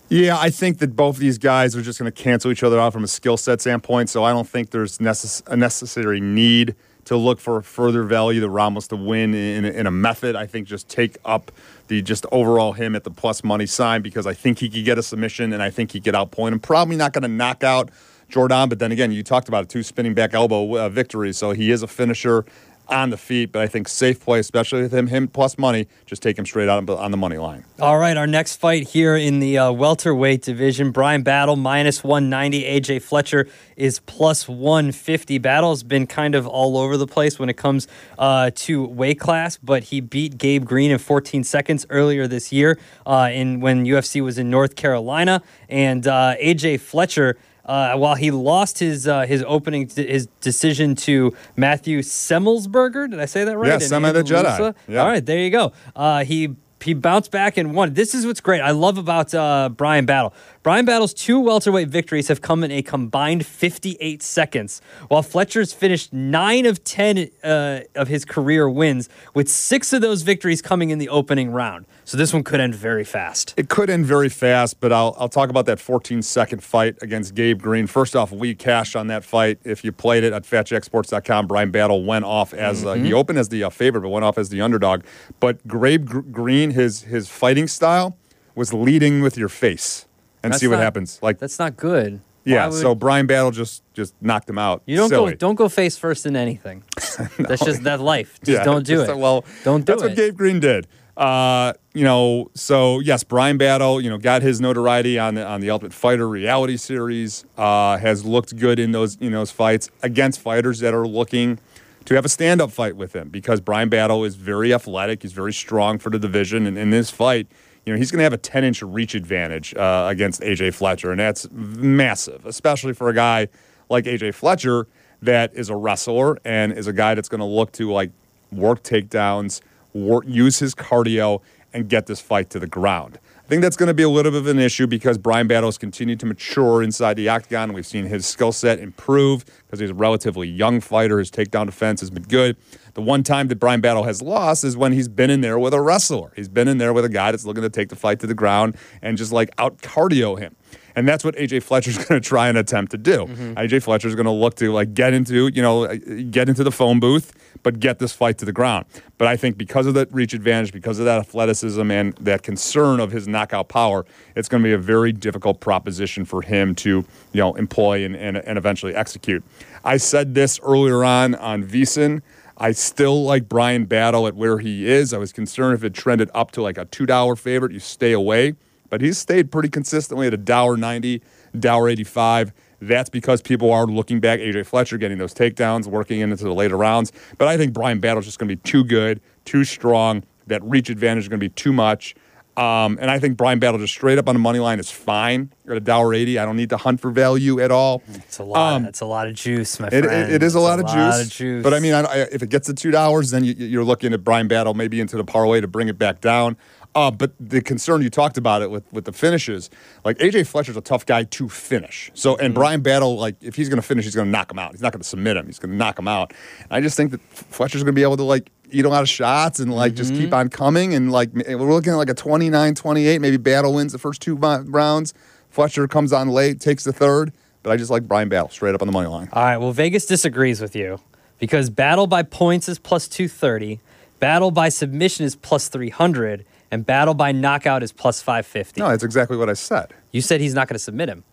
Yeah, 0.09 0.37
I 0.39 0.49
think 0.49 0.79
that 0.79 0.95
both 0.95 1.17
of 1.17 1.19
these 1.21 1.37
guys 1.37 1.75
are 1.75 1.81
just 1.81 1.99
going 1.99 2.11
to 2.11 2.23
cancel 2.23 2.51
each 2.51 2.63
other 2.63 2.79
out 2.79 2.91
from 2.91 3.03
a 3.03 3.07
skill 3.07 3.37
set 3.37 3.61
standpoint. 3.61 4.09
So 4.09 4.23
I 4.23 4.31
don't 4.31 4.49
think 4.49 4.71
there's 4.71 4.97
necess- 4.97 5.41
a 5.47 5.55
necessary 5.55 6.19
need 6.19 6.75
to 7.05 7.17
look 7.17 7.39
for 7.39 7.61
further 7.61 8.03
value 8.03 8.41
to 8.41 8.49
Ramos 8.49 8.87
to 8.89 8.95
win 8.95 9.33
in, 9.33 9.65
in 9.65 9.87
a 9.87 9.91
method. 9.91 10.35
I 10.35 10.45
think 10.45 10.67
just 10.67 10.89
take 10.89 11.17
up 11.25 11.51
the 11.87 12.01
just 12.01 12.25
overall 12.31 12.73
him 12.73 12.95
at 12.95 13.03
the 13.03 13.11
plus 13.11 13.43
money 13.43 13.65
sign 13.65 14.01
because 14.01 14.27
I 14.27 14.33
think 14.33 14.59
he 14.59 14.69
could 14.69 14.85
get 14.85 14.97
a 14.97 15.03
submission 15.03 15.53
and 15.53 15.61
I 15.61 15.69
think 15.69 15.91
he 15.91 15.99
could 15.99 16.13
outpoint 16.13 16.51
him. 16.51 16.59
Probably 16.59 16.95
not 16.95 17.13
going 17.13 17.23
to 17.23 17.27
knock 17.27 17.63
out 17.63 17.89
Jordan, 18.29 18.69
but 18.69 18.79
then 18.79 18.91
again, 18.91 19.11
you 19.11 19.23
talked 19.23 19.49
about 19.49 19.63
it, 19.63 19.69
two 19.69 19.83
spinning 19.83 20.13
back 20.13 20.33
elbow 20.33 20.77
uh, 20.77 20.89
victories. 20.89 21.37
So 21.37 21.51
he 21.51 21.69
is 21.69 21.83
a 21.83 21.87
finisher 21.87 22.45
on 22.87 23.09
the 23.09 23.17
feet, 23.17 23.51
but 23.51 23.61
I 23.61 23.67
think 23.67 23.87
safe 23.87 24.23
play, 24.23 24.39
especially 24.39 24.81
with 24.81 24.93
him, 24.93 25.07
him 25.07 25.27
plus 25.27 25.57
money, 25.57 25.87
just 26.05 26.21
take 26.21 26.37
him 26.37 26.45
straight 26.45 26.69
out 26.69 26.89
on 26.89 27.11
the 27.11 27.17
money 27.17 27.37
line. 27.37 27.63
All 27.79 27.97
right, 27.97 28.17
our 28.17 28.27
next 28.27 28.57
fight 28.57 28.89
here 28.89 29.15
in 29.15 29.39
the 29.39 29.57
uh, 29.57 29.71
welterweight 29.71 30.41
division, 30.41 30.91
Brian 30.91 31.23
Battle 31.23 31.55
minus 31.55 32.03
190, 32.03 32.63
AJ 32.63 33.01
Fletcher 33.01 33.47
is 33.75 33.99
plus 33.99 34.47
150. 34.47 35.37
Battle's 35.37 35.83
been 35.83 36.05
kind 36.05 36.35
of 36.35 36.45
all 36.45 36.77
over 36.77 36.97
the 36.97 37.07
place 37.07 37.39
when 37.39 37.49
it 37.49 37.57
comes 37.57 37.87
uh, 38.19 38.51
to 38.55 38.85
weight 38.85 39.19
class, 39.19 39.57
but 39.57 39.85
he 39.85 40.01
beat 40.01 40.37
Gabe 40.37 40.65
Green 40.65 40.91
in 40.91 40.97
14 40.97 41.43
seconds 41.43 41.85
earlier 41.89 42.27
this 42.27 42.51
year 42.51 42.77
uh, 43.05 43.29
in 43.31 43.61
when 43.61 43.85
UFC 43.85 44.21
was 44.21 44.37
in 44.37 44.49
North 44.49 44.75
Carolina, 44.75 45.41
and 45.69 46.07
uh, 46.07 46.35
AJ 46.41 46.81
Fletcher. 46.81 47.37
Uh, 47.71 47.95
while 47.95 48.15
he 48.15 48.31
lost 48.31 48.79
his 48.79 49.07
uh, 49.07 49.21
his 49.21 49.45
opening 49.47 49.87
his 49.87 50.27
decision 50.41 50.93
to 50.93 51.33
Matthew 51.55 51.99
Semelsberger, 51.99 53.09
did 53.09 53.17
I 53.17 53.25
say 53.25 53.45
that 53.45 53.57
right? 53.57 53.69
Yeah, 53.69 53.77
Semi 53.77 54.11
the 54.11 54.23
Jedi. 54.23 54.75
Yeah. 54.89 55.01
All 55.01 55.07
right, 55.07 55.25
there 55.25 55.39
you 55.39 55.49
go. 55.49 55.71
Uh, 55.95 56.25
he 56.25 56.53
he 56.83 56.93
bounced 56.93 57.31
back 57.31 57.55
and 57.55 57.73
won. 57.73 57.93
This 57.93 58.13
is 58.13 58.25
what's 58.25 58.41
great. 58.41 58.59
I 58.59 58.71
love 58.71 58.97
about 58.97 59.33
uh, 59.33 59.69
Brian 59.69 60.05
Battle. 60.05 60.33
Brian 60.63 60.85
Battle's 60.85 61.15
two 61.15 61.39
welterweight 61.39 61.87
victories 61.87 62.27
have 62.27 62.41
come 62.41 62.63
in 62.63 62.69
a 62.69 62.83
combined 62.83 63.47
58 63.47 64.21
seconds, 64.21 64.79
while 65.07 65.23
Fletcher's 65.23 65.73
finished 65.73 66.13
nine 66.13 66.67
of 66.67 66.83
10 66.83 67.31
uh, 67.43 67.79
of 67.95 68.09
his 68.09 68.25
career 68.25 68.69
wins, 68.69 69.09
with 69.33 69.49
six 69.49 69.91
of 69.91 70.03
those 70.03 70.21
victories 70.21 70.61
coming 70.61 70.91
in 70.91 70.99
the 70.99 71.09
opening 71.09 71.49
round. 71.49 71.87
So 72.05 72.15
this 72.15 72.31
one 72.31 72.43
could 72.43 72.59
end 72.59 72.75
very 72.75 73.03
fast. 73.03 73.55
It 73.57 73.69
could 73.69 73.89
end 73.89 74.05
very 74.05 74.29
fast, 74.29 74.79
but 74.79 74.93
I'll, 74.93 75.15
I'll 75.17 75.29
talk 75.29 75.49
about 75.49 75.65
that 75.65 75.79
14 75.79 76.21
second 76.21 76.63
fight 76.63 76.95
against 77.01 77.33
Gabe 77.33 77.59
Green. 77.59 77.87
First 77.87 78.15
off, 78.15 78.31
we 78.31 78.53
cashed 78.53 78.95
on 78.95 79.07
that 79.07 79.23
fight. 79.23 79.57
If 79.63 79.83
you 79.83 79.91
played 79.91 80.23
it 80.23 80.31
at 80.31 80.43
fatjacksports.com, 80.43 81.47
Brian 81.47 81.71
Battle 81.71 82.03
went 82.03 82.25
off 82.25 82.53
as 82.53 82.85
uh, 82.85 82.93
he 82.93 83.13
opened 83.13 83.39
as 83.39 83.49
the 83.49 83.63
uh, 83.63 83.71
favorite, 83.71 84.01
but 84.01 84.09
went 84.09 84.25
off 84.25 84.37
as 84.37 84.49
the 84.49 84.61
underdog. 84.61 85.01
But 85.39 85.67
Gabe 85.67 86.05
Gr- 86.05 86.19
Green, 86.19 86.69
his 86.71 87.01
his 87.01 87.29
fighting 87.29 87.67
style 87.67 88.15
was 88.53 88.75
leading 88.75 89.23
with 89.23 89.37
your 89.37 89.49
face 89.49 90.05
and 90.43 90.53
That's 90.53 90.61
see 90.61 90.67
what 90.67 90.77
not- 90.77 90.83
happens. 90.83 91.19
Like 91.21 91.39
That's 91.39 91.59
not 91.59 91.77
good. 91.77 92.19
yeah, 92.45 92.67
would- 92.67 92.79
so 92.81 92.95
Brian 92.95 93.27
Battle 93.27 93.51
just 93.51 93.83
just 93.93 94.13
knocked 94.21 94.49
him 94.49 94.57
out. 94.57 94.81
you 94.85 94.95
don't 94.97 95.09
Silly. 95.09 95.31
go 95.33 95.37
don't 95.37 95.55
go 95.55 95.69
face 95.69 95.97
first 95.97 96.25
in 96.25 96.35
anything. 96.35 96.83
That's 97.37 97.63
just 97.63 97.83
that 97.83 97.99
life. 97.99 98.39
Just 98.43 98.57
Yeah, 98.59 98.63
don't 98.63 98.85
do 98.85 98.95
just, 98.97 99.09
it. 99.11 99.17
Well, 99.17 99.45
don't 99.63 99.81
do 99.85 99.91
that's 99.93 100.01
it. 100.03 100.07
That's 100.07 100.17
what 100.19 100.25
Gabe 100.25 100.37
Green 100.37 100.59
did. 100.59 100.87
Uh, 101.17 101.73
you 101.93 102.03
know, 102.05 102.49
so 102.55 102.99
yes, 102.99 103.23
Brian 103.23 103.57
Battle, 103.57 103.99
you 104.01 104.09
know, 104.09 104.17
got 104.17 104.41
his 104.41 104.59
notoriety 104.61 105.19
on 105.19 105.35
the 105.35 105.45
on 105.45 105.61
the 105.61 105.69
Ultimate 105.69 105.93
Fighter 105.93 106.27
reality 106.27 106.77
series. 106.77 107.45
Uh, 107.57 107.97
has 107.97 108.23
looked 108.25 108.55
good 108.57 108.79
in 108.79 108.91
those 108.91 109.17
in 109.17 109.31
those 109.33 109.51
fights 109.51 109.89
against 110.01 110.39
fighters 110.39 110.79
that 110.79 110.93
are 110.93 111.05
looking 111.07 111.59
to 112.05 112.15
have 112.15 112.25
a 112.25 112.29
stand 112.29 112.59
up 112.61 112.71
fight 112.71 112.95
with 112.95 113.13
him 113.13 113.29
because 113.29 113.61
Brian 113.61 113.89
Battle 113.89 114.23
is 114.23 114.35
very 114.35 114.73
athletic. 114.73 115.21
He's 115.21 115.33
very 115.33 115.53
strong 115.53 115.99
for 115.99 116.09
the 116.09 116.17
division, 116.17 116.65
and 116.65 116.77
in 116.77 116.89
this 116.89 117.11
fight. 117.11 117.45
You 117.85 117.93
know, 117.93 117.97
he's 117.97 118.11
going 118.11 118.19
to 118.19 118.23
have 118.23 118.33
a 118.33 118.37
10 118.37 118.63
inch 118.63 118.81
reach 118.83 119.15
advantage 119.15 119.73
uh, 119.75 120.07
against 120.09 120.41
AJ 120.41 120.73
Fletcher, 120.75 121.11
and 121.11 121.19
that's 121.19 121.49
massive, 121.51 122.45
especially 122.45 122.93
for 122.93 123.09
a 123.09 123.13
guy 123.13 123.47
like 123.89 124.05
AJ 124.05 124.35
Fletcher 124.35 124.87
that 125.21 125.53
is 125.53 125.69
a 125.69 125.75
wrestler 125.75 126.37
and 126.45 126.73
is 126.73 126.87
a 126.87 126.93
guy 126.93 127.15
that's 127.15 127.29
going 127.29 127.39
to 127.39 127.45
look 127.45 127.71
to 127.73 127.91
like 127.91 128.11
work 128.51 128.83
takedowns, 128.83 129.61
work, 129.93 130.23
use 130.27 130.59
his 130.59 130.75
cardio, 130.75 131.41
and 131.73 131.89
get 131.89 132.05
this 132.05 132.19
fight 132.19 132.49
to 132.51 132.59
the 132.59 132.67
ground. 132.67 133.19
Think 133.51 133.63
that's 133.63 133.75
going 133.75 133.87
to 133.87 133.93
be 133.93 134.03
a 134.03 134.07
little 134.07 134.31
bit 134.31 134.37
of 134.39 134.47
an 134.47 134.59
issue 134.59 134.87
because 134.87 135.17
Brian 135.17 135.45
Battle 135.45 135.67
has 135.67 135.77
continued 135.77 136.21
to 136.21 136.25
mature 136.25 136.81
inside 136.81 137.15
the 137.15 137.27
octagon. 137.27 137.73
We've 137.73 137.85
seen 137.85 138.05
his 138.05 138.25
skill 138.25 138.53
set 138.53 138.79
improve 138.79 139.43
because 139.65 139.81
he's 139.81 139.89
a 139.89 139.93
relatively 139.93 140.47
young 140.47 140.79
fighter. 140.79 141.19
His 141.19 141.29
takedown 141.29 141.65
defense 141.65 141.99
has 141.99 142.09
been 142.09 142.23
good. 142.23 142.55
The 142.93 143.01
one 143.01 143.23
time 143.23 143.49
that 143.49 143.57
Brian 143.57 143.81
Battle 143.81 144.03
has 144.03 144.21
lost 144.21 144.63
is 144.63 144.77
when 144.77 144.93
he's 144.93 145.09
been 145.09 145.29
in 145.29 145.41
there 145.41 145.59
with 145.59 145.73
a 145.73 145.81
wrestler. 145.81 146.31
He's 146.33 146.47
been 146.47 146.69
in 146.69 146.77
there 146.77 146.93
with 146.93 147.03
a 147.03 147.09
guy 147.09 147.31
that's 147.31 147.45
looking 147.45 147.63
to 147.63 147.69
take 147.69 147.89
the 147.89 147.97
fight 147.97 148.21
to 148.21 148.27
the 148.27 148.33
ground 148.33 148.77
and 149.01 149.17
just 149.17 149.33
like 149.33 149.49
out 149.57 149.79
cardio 149.79 150.39
him. 150.39 150.55
And 150.95 151.05
that's 151.05 151.25
what 151.25 151.35
AJ 151.35 151.63
Fletcher's 151.63 151.97
going 152.05 152.21
to 152.21 152.25
try 152.25 152.47
and 152.47 152.57
attempt 152.57 152.91
to 152.91 152.97
do. 152.97 153.25
Mm-hmm. 153.25 153.53
AJ 153.55 153.83
Fletcher's 153.83 154.15
going 154.15 154.27
to 154.27 154.31
look 154.31 154.55
to 154.55 154.71
like 154.71 154.93
get 154.93 155.13
into, 155.13 155.49
you 155.49 155.61
know, 155.61 155.93
get 156.29 156.47
into 156.47 156.63
the 156.63 156.71
phone 156.71 157.01
booth, 157.01 157.33
but 157.63 157.79
get 157.79 157.99
this 157.99 158.13
fight 158.13 158.37
to 158.39 158.45
the 158.45 158.51
ground. 158.51 158.85
But 159.17 159.27
I 159.27 159.37
think 159.37 159.57
because 159.57 159.85
of 159.85 159.93
that 159.95 160.11
reach 160.13 160.33
advantage, 160.33 160.71
because 160.71 160.99
of 160.99 161.05
that 161.05 161.19
athleticism 161.19 161.89
and 161.91 162.13
that 162.13 162.43
concern 162.43 162.99
of 162.99 163.11
his 163.11 163.27
knockout 163.27 163.69
power, 163.69 164.05
it's 164.35 164.49
going 164.49 164.63
to 164.63 164.67
be 164.67 164.73
a 164.73 164.77
very 164.77 165.11
difficult 165.11 165.59
proposition 165.59 166.25
for 166.25 166.41
him 166.41 166.75
to, 166.75 166.89
you 166.89 167.41
know, 167.41 167.53
employ 167.55 168.03
and, 168.03 168.15
and, 168.15 168.37
and 168.37 168.57
eventually 168.57 168.95
execute. 168.95 169.43
I 169.83 169.97
said 169.97 170.35
this 170.35 170.59
earlier 170.61 171.03
on 171.03 171.35
on 171.35 171.63
VSiN. 171.63 172.21
I 172.57 172.73
still 172.73 173.23
like 173.23 173.49
Brian 173.49 173.85
Battle 173.85 174.27
at 174.27 174.35
where 174.35 174.59
he 174.59 174.87
is. 174.87 175.13
I 175.13 175.17
was 175.17 175.33
concerned 175.33 175.73
if 175.73 175.83
it 175.83 175.95
trended 175.95 176.29
up 176.35 176.51
to 176.51 176.61
like 176.61 176.77
a 176.77 176.85
$2 176.85 177.39
favorite, 177.39 177.71
you 177.71 177.79
stay 177.79 178.11
away. 178.11 178.55
But 178.91 179.01
he's 179.01 179.17
stayed 179.17 179.51
pretty 179.51 179.69
consistently 179.69 180.27
at 180.27 180.33
a 180.33 180.37
dollar 180.37 180.75
ninety, 180.77 181.21
dollar 181.57 181.87
eighty-five. 181.87 182.51
That's 182.81 183.09
because 183.09 183.41
people 183.41 183.71
are 183.71 183.85
looking 183.85 184.19
back. 184.19 184.39
AJ 184.39 184.65
Fletcher 184.65 184.97
getting 184.97 185.19
those 185.19 185.33
takedowns, 185.33 185.85
working 185.85 186.19
into 186.19 186.43
the 186.43 186.53
later 186.53 186.75
rounds. 186.75 187.11
But 187.37 187.47
I 187.47 187.55
think 187.55 187.73
Brian 187.73 187.99
Battle's 187.99 188.25
just 188.25 188.39
going 188.39 188.49
to 188.49 188.55
be 188.55 188.61
too 188.61 188.83
good, 188.83 189.21
too 189.45 189.63
strong. 189.63 190.23
That 190.47 190.63
reach 190.63 190.89
advantage 190.89 191.25
is 191.25 191.29
going 191.29 191.39
to 191.39 191.45
be 191.45 191.53
too 191.53 191.71
much. 191.71 192.15
Um, 192.57 192.97
and 192.99 193.09
I 193.09 193.17
think 193.17 193.37
Brian 193.37 193.59
Battle 193.59 193.79
just 193.79 193.93
straight 193.93 194.17
up 194.17 194.27
on 194.27 194.35
the 194.35 194.39
money 194.39 194.59
line 194.59 194.79
is 194.79 194.91
fine 194.91 195.53
at 195.69 195.77
a 195.77 195.79
dollar 195.79 196.13
eighty. 196.13 196.37
I 196.37 196.43
don't 196.43 196.57
need 196.57 196.69
to 196.71 196.77
hunt 196.77 196.99
for 196.99 197.09
value 197.09 197.61
at 197.61 197.71
all. 197.71 198.03
It's 198.09 198.39
a 198.39 198.43
lot. 198.43 198.73
Um, 198.73 198.85
it's 198.85 198.99
a 198.99 199.05
lot 199.05 199.27
of 199.27 199.35
juice, 199.35 199.79
my 199.79 199.89
friend. 199.89 200.05
it, 200.05 200.33
it 200.33 200.43
is 200.43 200.53
a, 200.53 200.59
lot, 200.59 200.79
a 200.79 200.83
of 200.83 200.89
lot, 200.89 201.13
juice, 201.13 201.27
of 201.27 201.31
juice. 201.31 201.63
But 201.63 201.73
I 201.73 201.79
mean, 201.79 201.93
I, 201.93 202.01
I, 202.01 202.15
if 202.29 202.43
it 202.43 202.49
gets 202.49 202.67
to 202.67 202.73
two 202.73 202.91
dollars, 202.91 203.31
then 203.31 203.45
you, 203.45 203.79
are 203.79 203.85
looking 203.85 204.11
at 204.11 204.25
Brian 204.25 204.49
Battle 204.49 204.73
maybe 204.73 204.99
into 204.99 205.15
the 205.15 205.23
parlay 205.23 205.61
to 205.61 205.67
bring 205.67 205.87
it 205.87 205.97
back 205.97 206.19
down. 206.19 206.57
Uh, 206.93 207.09
but 207.09 207.31
the 207.39 207.61
concern 207.61 208.01
you 208.01 208.09
talked 208.09 208.37
about 208.37 208.61
it 208.61 208.69
with, 208.69 208.83
with 208.91 209.05
the 209.05 209.13
finishes, 209.13 209.69
like 210.03 210.17
AJ 210.17 210.47
Fletcher's 210.47 210.75
a 210.75 210.81
tough 210.81 211.05
guy 211.05 211.23
to 211.23 211.47
finish. 211.47 212.11
So, 212.13 212.35
and 212.35 212.47
mm-hmm. 212.47 212.53
Brian 212.53 212.81
Battle, 212.81 213.15
like 213.15 213.35
if 213.41 213.55
he's 213.55 213.69
going 213.69 213.81
to 213.81 213.87
finish, 213.87 214.03
he's 214.03 214.15
going 214.15 214.27
to 214.27 214.31
knock 214.31 214.51
him 214.51 214.59
out. 214.59 214.71
He's 214.71 214.81
not 214.81 214.91
going 214.91 215.01
to 215.01 215.07
submit 215.07 215.37
him. 215.37 215.45
He's 215.45 215.59
going 215.59 215.71
to 215.71 215.77
knock 215.77 215.97
him 215.97 216.07
out. 216.07 216.33
And 216.63 216.71
I 216.71 216.81
just 216.81 216.97
think 216.97 217.11
that 217.11 217.21
Fletcher's 217.21 217.83
going 217.83 217.93
to 217.93 217.99
be 217.99 218.03
able 218.03 218.17
to 218.17 218.23
like 218.23 218.51
eat 218.71 218.83
a 218.83 218.89
lot 218.89 219.01
of 219.01 219.09
shots 219.09 219.59
and 219.59 219.73
like 219.73 219.93
mm-hmm. 219.93 219.97
just 219.97 220.13
keep 220.13 220.25
mm-hmm. 220.25 220.33
on 220.33 220.49
coming. 220.49 220.93
And 220.93 221.11
like 221.13 221.33
we're 221.33 221.55
looking 221.55 221.93
at 221.93 221.97
like 221.97 222.09
a 222.09 222.13
29 222.13 222.75
28. 222.75 223.21
Maybe 223.21 223.37
Battle 223.37 223.73
wins 223.73 223.93
the 223.93 223.99
first 223.99 224.21
two 224.21 224.35
rounds. 224.35 225.13
Fletcher 225.49 225.87
comes 225.87 226.11
on 226.11 226.29
late, 226.29 226.59
takes 226.59 226.83
the 226.83 226.93
third. 226.93 227.31
But 227.63 227.71
I 227.71 227.77
just 227.77 227.91
like 227.91 228.07
Brian 228.07 228.27
Battle 228.27 228.49
straight 228.49 228.75
up 228.75 228.81
on 228.81 228.87
the 228.87 228.91
money 228.91 229.07
line. 229.07 229.29
All 229.31 229.43
right. 229.43 229.57
Well, 229.57 229.71
Vegas 229.71 230.05
disagrees 230.05 230.59
with 230.59 230.75
you 230.75 230.99
because 231.39 231.69
Battle 231.69 232.07
by 232.07 232.23
points 232.23 232.67
is 232.67 232.79
plus 232.79 233.07
230, 233.07 233.79
Battle 234.19 234.51
by 234.51 234.69
submission 234.69 235.25
is 235.25 235.35
plus 235.35 235.69
300 235.69 236.43
and 236.71 236.85
battle 236.85 237.13
by 237.13 237.31
knockout 237.31 237.83
is 237.83 237.91
plus 237.91 238.21
550. 238.21 238.81
No, 238.81 238.89
that's 238.89 239.03
exactly 239.03 239.37
what 239.37 239.49
I 239.49 239.53
said. 239.53 239.93
You 240.11 240.21
said 240.21 240.41
he's 240.41 240.53
not 240.53 240.67
going 240.67 240.75
to 240.75 240.79
submit 240.79 241.09
him. 241.09 241.23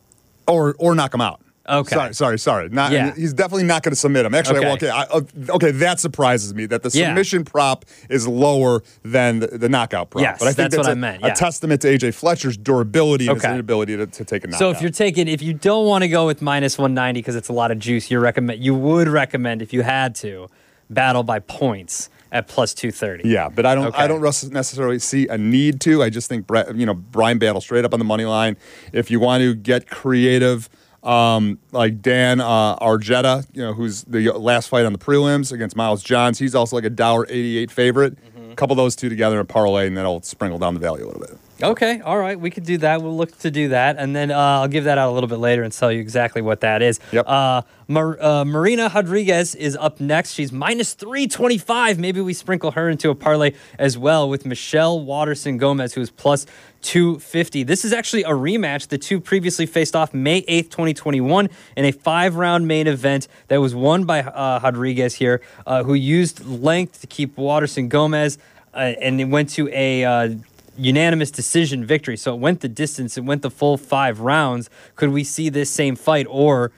Or 0.47 0.75
or 0.79 0.95
knock 0.95 1.15
him 1.15 1.21
out. 1.21 1.41
Okay. 1.69 1.95
Sorry, 1.95 2.15
sorry, 2.15 2.39
sorry. 2.39 2.69
Not, 2.71 2.93
yeah. 2.93 3.15
He's 3.15 3.35
definitely 3.35 3.65
not 3.65 3.83
going 3.83 3.93
to 3.93 3.97
submit 3.97 4.25
him. 4.25 4.35
Actually, 4.35 4.61
okay, 4.61 4.73
okay, 4.73 4.89
I, 4.89 5.03
uh, 5.03 5.21
okay, 5.51 5.71
that 5.73 6.01
surprises 6.01 6.55
me 6.55 6.65
that 6.67 6.83
the 6.83 6.91
submission 6.91 7.41
yeah. 7.41 7.51
prop 7.51 7.85
is 8.09 8.27
lower 8.27 8.83
than 9.03 9.41
the, 9.41 9.49
the 9.49 9.69
knockout 9.69 10.09
prop. 10.11 10.23
Yes, 10.23 10.39
but 10.39 10.47
I 10.49 10.53
think 10.53 10.57
that's, 10.57 10.77
that's 10.77 10.87
what 10.87 10.89
a, 10.89 10.93
I 10.93 10.95
meant. 10.95 11.23
Yeah. 11.23 11.33
A 11.33 11.37
testament 11.37 11.83
to 11.83 11.89
AJ 11.89 12.15
Fletcher's 12.15 12.57
durability 12.57 13.27
and 13.27 13.37
okay. 13.37 13.49
his 13.49 13.55
inability 13.55 13.99
to, 13.99 14.07
to 14.07 14.25
take 14.25 14.45
a 14.45 14.47
knockout. 14.47 14.59
So 14.59 14.71
if 14.71 14.81
you're 14.81 14.91
taking, 14.91 15.29
if 15.29 15.43
you 15.43 15.53
don't 15.53 15.87
want 15.87 16.03
to 16.03 16.09
go 16.09 16.27
with 16.27 16.41
minus 16.41 16.79
190 16.79 17.21
because 17.21 17.37
it's 17.37 17.51
a 17.51 17.53
lot 17.53 17.71
of 17.71 17.79
juice, 17.79 18.11
you 18.11 18.19
recommend, 18.19 18.65
you 18.65 18.75
would 18.75 19.09
recommend 19.09 19.61
if 19.61 19.75
you 19.75 19.83
had 19.83 20.15
to, 20.17 20.49
battle 20.91 21.23
by 21.23 21.39
points 21.39 22.09
at 22.31 22.49
plus 22.49 22.75
230. 22.75 23.29
Yeah, 23.29 23.49
but 23.49 23.67
I 23.67 23.75
don't 23.75 23.87
okay. 23.89 23.99
I 23.99 24.07
don't 24.07 24.21
necessarily 24.21 24.99
see 24.99 25.29
a 25.29 25.39
need 25.39 25.81
to. 25.83 26.03
I 26.03 26.11
just 26.11 26.29
think 26.29 26.47
you 26.75 26.87
know 26.87 26.95
Brian 26.95 27.39
Battle 27.39 27.61
straight 27.61 27.85
up 27.85 27.93
on 27.93 27.99
the 27.99 28.05
money 28.05 28.25
line. 28.25 28.57
If 28.93 29.11
you 29.11 29.21
want 29.21 29.43
to 29.43 29.55
get 29.55 29.89
creative 29.89 30.69
um, 31.03 31.59
like 31.73 32.03
Dan 32.03 32.41
uh, 32.41 32.77
Argueta, 32.77 33.47
you 33.53 33.63
know, 33.63 33.73
who's 33.73 34.03
the 34.05 34.31
last 34.33 34.69
fight 34.69 34.85
on 34.85 34.93
the 34.93 34.99
prelims 34.99 35.53
against 35.53 35.77
Miles 35.77 36.03
Johns. 36.03 36.39
He's 36.39 36.55
also 36.55 36.77
like 36.77 36.85
a 36.85 36.91
dollar 36.91 37.27
eighty-eight 37.29 37.71
favorite. 37.71 38.17
Mm-hmm. 38.17 38.55
Couple 38.55 38.77
those 38.77 38.97
two 38.97 39.09
together 39.09 39.37
in 39.37 39.41
a 39.41 39.45
parlay, 39.45 39.87
and 39.87 39.97
that'll 39.97 40.23
sprinkle 40.23 40.59
down 40.59 40.75
the 40.75 40.81
value 40.81 41.05
a 41.05 41.07
little 41.07 41.21
bit. 41.21 41.39
Okay, 41.61 42.01
all 42.01 42.19
right, 42.19 42.39
we 42.39 42.51
could 42.51 42.65
do 42.65 42.79
that. 42.79 43.03
We'll 43.03 43.17
look 43.17 43.37
to 43.39 43.51
do 43.51 43.71
that, 43.71 43.97
and 43.99 44.15
then 44.15 44.31
uh, 44.31 44.37
I'll 44.37 44.69
give 44.69 44.85
that 44.85 44.97
out 44.97 45.11
a 45.11 45.13
little 45.13 45.29
bit 45.29 45.41
later 45.41 45.65
and 45.65 45.73
tell 45.73 45.91
you 45.91 46.01
exactly 46.01 46.41
what 46.41 46.61
that 46.61 46.83
is. 46.83 47.01
Yep. 47.11 47.27
Uh, 47.27 47.63
Mar- 47.89 48.23
uh, 48.23 48.45
Marina 48.45 48.89
Rodriguez 48.95 49.57
is 49.57 49.75
up 49.75 49.99
next. 49.99 50.35
She's 50.35 50.53
minus 50.53 50.95
three 50.95 51.27
twenty 51.27 51.59
five. 51.59 51.99
Maybe 51.99 52.21
we 52.21 52.33
sprinkle 52.33 52.73
her 52.73 52.89
into 52.89 53.11
a 53.11 53.15
parlay 53.15 53.55
as 53.79 53.99
well 53.99 54.29
with 54.29 54.47
Michelle 54.47 55.01
Waterson 55.01 55.57
Gomez, 55.57 55.95
who 55.95 56.01
is 56.01 56.11
plus 56.11 56.47
two 56.81 57.19
fifty. 57.19 57.65
This 57.65 57.85
is 57.85 57.93
actually 57.93 58.23
a 58.23 58.31
rematch. 58.31 58.89
The 58.89 58.99
two 58.99 59.21
previously 59.21 59.67
faced 59.67 59.97
off 59.97 60.15
May 60.15 60.45
eighth, 60.47 60.71
twenty 60.71 60.95
twenty 60.95 61.21
one, 61.21 61.49
in 61.77 61.85
a 61.87 61.93
five 61.93 62.37
round 62.37 62.69
main 62.69 62.87
event 62.87 63.27
that 63.49 63.57
was 63.61 63.75
won 63.75 64.05
by 64.05 64.21
uh, 64.21 64.61
Rodriguez 64.63 65.15
here, 65.15 65.41
uh, 65.67 65.83
who 65.83 65.95
used 65.95 66.45
length 66.47 67.01
to 67.01 67.07
keep 67.09 67.37
Waterson 67.37 67.89
Gomez. 67.89 68.39
Uh, 68.75 68.93
and 69.01 69.19
it 69.19 69.25
went 69.25 69.49
to 69.49 69.69
a 69.73 70.05
uh, 70.05 70.35
unanimous 70.79 71.31
decision 71.31 71.85
victory. 71.85 72.17
So 72.17 72.35
it 72.35 72.41
went 72.41 72.61
the 72.61 72.69
distance, 72.69 73.19
it 73.19 73.25
went 73.25 73.43
the 73.43 73.51
full 73.51 73.77
five 73.77 74.21
rounds. 74.21 74.71
Could 74.97 75.11
we 75.11 75.25
see 75.25 75.49
this 75.49 75.71
same 75.71 75.97
fight 75.97 76.27
or 76.31 76.73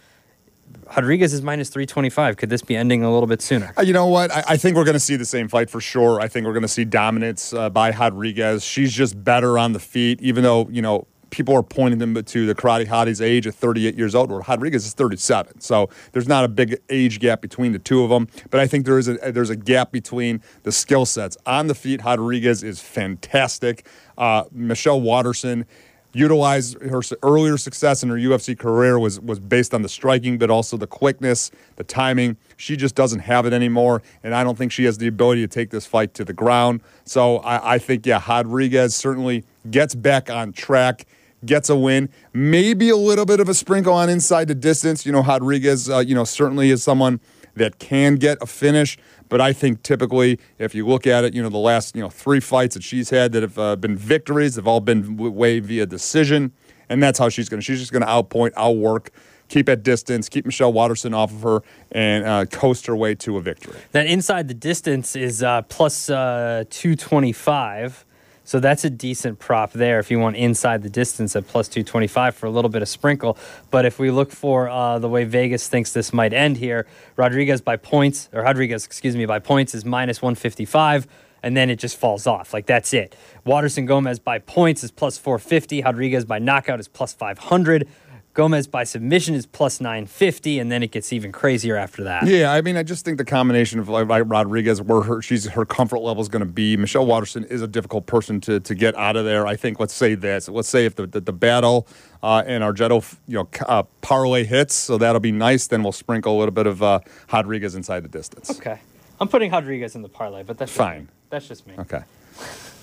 Rodriguez 0.96 1.32
is 1.32 1.42
minus 1.42 1.68
325. 1.68 2.36
Could 2.36 2.50
this 2.50 2.62
be 2.62 2.74
ending 2.76 3.04
a 3.04 3.12
little 3.12 3.26
bit 3.26 3.40
sooner? 3.42 3.72
Uh, 3.78 3.82
you 3.82 3.92
know 3.92 4.06
what? 4.06 4.30
I, 4.32 4.42
I 4.48 4.56
think 4.56 4.76
we're 4.76 4.84
going 4.84 4.94
to 4.94 5.00
see 5.00 5.16
the 5.16 5.24
same 5.24 5.48
fight 5.48 5.70
for 5.70 5.80
sure. 5.80 6.20
I 6.20 6.28
think 6.28 6.46
we're 6.46 6.52
going 6.52 6.62
to 6.62 6.68
see 6.68 6.84
dominance 6.84 7.52
uh, 7.52 7.70
by 7.70 7.90
Rodriguez. 7.92 8.64
She's 8.64 8.92
just 8.92 9.22
better 9.22 9.56
on 9.58 9.72
the 9.72 9.78
feet, 9.78 10.20
even 10.20 10.42
though, 10.42 10.68
you 10.68 10.82
know, 10.82 11.06
people 11.30 11.54
are 11.54 11.62
pointing 11.62 11.98
them 11.98 12.14
to 12.22 12.46
the 12.46 12.54
Karate 12.54 12.86
Hottie's 12.86 13.20
age 13.20 13.46
at 13.46 13.54
38 13.54 13.96
years 13.96 14.14
old, 14.14 14.30
where 14.30 14.40
Rodriguez 14.40 14.86
is 14.86 14.94
37. 14.94 15.60
So 15.60 15.88
there's 16.12 16.28
not 16.28 16.44
a 16.44 16.48
big 16.48 16.80
age 16.90 17.20
gap 17.20 17.40
between 17.40 17.72
the 17.72 17.78
two 17.78 18.02
of 18.02 18.10
them. 18.10 18.28
But 18.50 18.60
I 18.60 18.66
think 18.66 18.84
there 18.84 18.98
is 18.98 19.08
a 19.08 19.14
there's 19.32 19.50
a 19.50 19.56
gap 19.56 19.92
between 19.92 20.42
the 20.62 20.72
skill 20.72 21.06
sets. 21.06 21.36
On 21.46 21.66
the 21.66 21.74
feet, 21.74 22.04
Rodriguez 22.04 22.62
is 22.62 22.80
fantastic. 22.80 23.86
Uh, 24.18 24.44
Michelle 24.52 25.00
Waterson 25.00 25.66
utilized 26.12 26.80
her 26.82 27.00
earlier 27.22 27.56
success 27.56 28.02
in 28.02 28.08
her 28.08 28.16
UFC 28.16 28.58
career 28.58 28.98
was 28.98 29.20
was 29.20 29.38
based 29.38 29.72
on 29.74 29.82
the 29.82 29.88
striking, 29.88 30.38
but 30.38 30.50
also 30.50 30.76
the 30.76 30.86
quickness, 30.86 31.50
the 31.76 31.84
timing. 31.84 32.36
She 32.56 32.76
just 32.76 32.94
doesn't 32.94 33.20
have 33.20 33.46
it 33.46 33.52
anymore, 33.52 34.02
and 34.22 34.34
I 34.34 34.44
don't 34.44 34.58
think 34.58 34.72
she 34.72 34.84
has 34.84 34.98
the 34.98 35.06
ability 35.06 35.42
to 35.42 35.48
take 35.48 35.70
this 35.70 35.86
fight 35.86 36.14
to 36.14 36.24
the 36.24 36.32
ground. 36.32 36.82
So 37.04 37.38
I, 37.38 37.74
I 37.74 37.78
think 37.78 38.06
yeah, 38.06 38.22
Rodriguez 38.26 38.94
certainly 38.94 39.44
gets 39.70 39.94
back 39.94 40.30
on 40.30 40.52
track 40.52 41.06
gets 41.44 41.68
a 41.68 41.76
win. 41.76 42.08
Maybe 42.32 42.88
a 42.90 42.96
little 42.96 43.26
bit 43.26 43.40
of 43.40 43.48
a 43.48 43.54
sprinkle 43.54 43.92
on 43.92 44.08
inside 44.08 44.48
the 44.48 44.54
distance. 44.54 45.06
You 45.06 45.12
know, 45.12 45.22
Rodriguez, 45.22 45.88
uh, 45.88 45.98
you 45.98 46.14
know, 46.14 46.24
certainly 46.24 46.70
is 46.70 46.82
someone 46.82 47.20
that 47.54 47.78
can 47.78 48.16
get 48.16 48.38
a 48.40 48.46
finish. 48.46 48.98
But 49.28 49.40
I 49.40 49.52
think 49.52 49.82
typically, 49.82 50.38
if 50.58 50.74
you 50.74 50.86
look 50.86 51.06
at 51.06 51.24
it, 51.24 51.34
you 51.34 51.42
know, 51.42 51.48
the 51.48 51.58
last 51.58 51.94
you 51.94 52.02
know 52.02 52.10
three 52.10 52.40
fights 52.40 52.74
that 52.74 52.82
she's 52.82 53.10
had 53.10 53.32
that 53.32 53.42
have 53.42 53.58
uh, 53.58 53.76
been 53.76 53.96
victories 53.96 54.56
have 54.56 54.66
all 54.66 54.80
been 54.80 55.16
way 55.16 55.60
via 55.60 55.86
decision, 55.86 56.52
and 56.88 57.02
that's 57.02 57.18
how 57.18 57.28
she's 57.28 57.48
going 57.48 57.60
to. 57.60 57.64
She's 57.64 57.78
just 57.78 57.92
going 57.92 58.02
to 58.02 58.08
outpoint, 58.08 58.52
outwork, 58.56 59.10
keep 59.48 59.68
at 59.68 59.84
distance, 59.84 60.28
keep 60.28 60.44
Michelle 60.44 60.72
Waterson 60.72 61.14
off 61.14 61.32
of 61.32 61.42
her, 61.42 61.62
and 61.92 62.24
uh, 62.24 62.44
coast 62.46 62.86
her 62.86 62.96
way 62.96 63.14
to 63.16 63.36
a 63.36 63.40
victory. 63.40 63.78
That 63.92 64.06
inside 64.06 64.48
the 64.48 64.54
distance 64.54 65.14
is 65.14 65.42
uh, 65.42 65.62
plus 65.62 66.10
uh, 66.10 66.64
two 66.70 66.96
twenty 66.96 67.32
five. 67.32 68.04
So 68.50 68.58
that's 68.58 68.84
a 68.84 68.90
decent 68.90 69.38
prop 69.38 69.70
there 69.70 70.00
if 70.00 70.10
you 70.10 70.18
want 70.18 70.34
inside 70.34 70.82
the 70.82 70.90
distance 70.90 71.36
at 71.36 71.46
plus 71.46 71.68
225 71.68 72.34
for 72.34 72.46
a 72.46 72.50
little 72.50 72.68
bit 72.68 72.82
of 72.82 72.88
sprinkle. 72.88 73.38
But 73.70 73.86
if 73.86 74.00
we 74.00 74.10
look 74.10 74.32
for 74.32 74.68
uh, 74.68 74.98
the 74.98 75.08
way 75.08 75.22
Vegas 75.22 75.68
thinks 75.68 75.92
this 75.92 76.12
might 76.12 76.32
end 76.32 76.56
here, 76.56 76.84
Rodriguez 77.14 77.60
by 77.60 77.76
points, 77.76 78.28
or 78.32 78.42
Rodriguez, 78.42 78.84
excuse 78.84 79.14
me, 79.14 79.24
by 79.24 79.38
points 79.38 79.72
is 79.72 79.84
minus 79.84 80.20
155 80.20 81.06
and 81.44 81.56
then 81.56 81.70
it 81.70 81.76
just 81.76 81.96
falls 81.96 82.26
off. 82.26 82.52
Like 82.52 82.66
that's 82.66 82.92
it. 82.92 83.14
Waterson 83.44 83.86
Gomez 83.86 84.18
by 84.18 84.40
points 84.40 84.82
is 84.82 84.90
plus 84.90 85.16
450. 85.16 85.82
Rodriguez 85.82 86.24
by 86.24 86.40
knockout 86.40 86.80
is 86.80 86.88
plus 86.88 87.12
500. 87.12 87.86
Gomez 88.32 88.68
by 88.68 88.84
submission 88.84 89.34
is 89.34 89.44
plus 89.44 89.80
950, 89.80 90.60
and 90.60 90.70
then 90.70 90.82
it 90.82 90.92
gets 90.92 91.12
even 91.12 91.32
crazier 91.32 91.76
after 91.76 92.04
that. 92.04 92.26
Yeah, 92.26 92.52
I 92.52 92.60
mean, 92.60 92.76
I 92.76 92.84
just 92.84 93.04
think 93.04 93.18
the 93.18 93.24
combination 93.24 93.80
of 93.80 93.88
like, 93.88 94.06
Rodriguez, 94.08 94.80
where 94.80 95.02
her 95.02 95.20
she's 95.20 95.46
her 95.46 95.64
comfort 95.64 95.98
level 95.98 96.22
is 96.22 96.28
going 96.28 96.44
to 96.44 96.50
be. 96.50 96.76
Michelle 96.76 97.06
Waterson 97.06 97.44
is 97.44 97.60
a 97.60 97.66
difficult 97.66 98.06
person 98.06 98.40
to, 98.42 98.60
to 98.60 98.74
get 98.74 98.94
out 98.96 99.16
of 99.16 99.24
there. 99.24 99.46
I 99.46 99.56
think. 99.56 99.80
Let's 99.80 99.94
say 99.94 100.14
this. 100.14 100.48
Let's 100.48 100.68
say 100.68 100.84
if 100.86 100.94
the 100.94 101.06
the, 101.06 101.20
the 101.20 101.32
battle 101.32 101.88
uh, 102.22 102.44
and 102.46 102.62
Argueta, 102.62 103.16
you 103.26 103.38
know, 103.38 103.48
uh, 103.66 103.82
parlay 104.00 104.44
hits, 104.44 104.74
so 104.74 104.96
that'll 104.96 105.20
be 105.20 105.32
nice. 105.32 105.66
Then 105.66 105.82
we'll 105.82 105.92
sprinkle 105.92 106.36
a 106.36 106.38
little 106.38 106.54
bit 106.54 106.66
of 106.66 106.82
uh, 106.82 107.00
Rodriguez 107.32 107.74
inside 107.74 108.04
the 108.04 108.08
distance. 108.08 108.50
Okay, 108.50 108.78
I'm 109.20 109.28
putting 109.28 109.50
Rodriguez 109.50 109.96
in 109.96 110.02
the 110.02 110.08
parlay, 110.08 110.44
but 110.44 110.56
that's 110.56 110.72
fine. 110.72 111.08
That's 111.30 111.48
just 111.48 111.66
me. 111.66 111.74
Okay. 111.78 112.02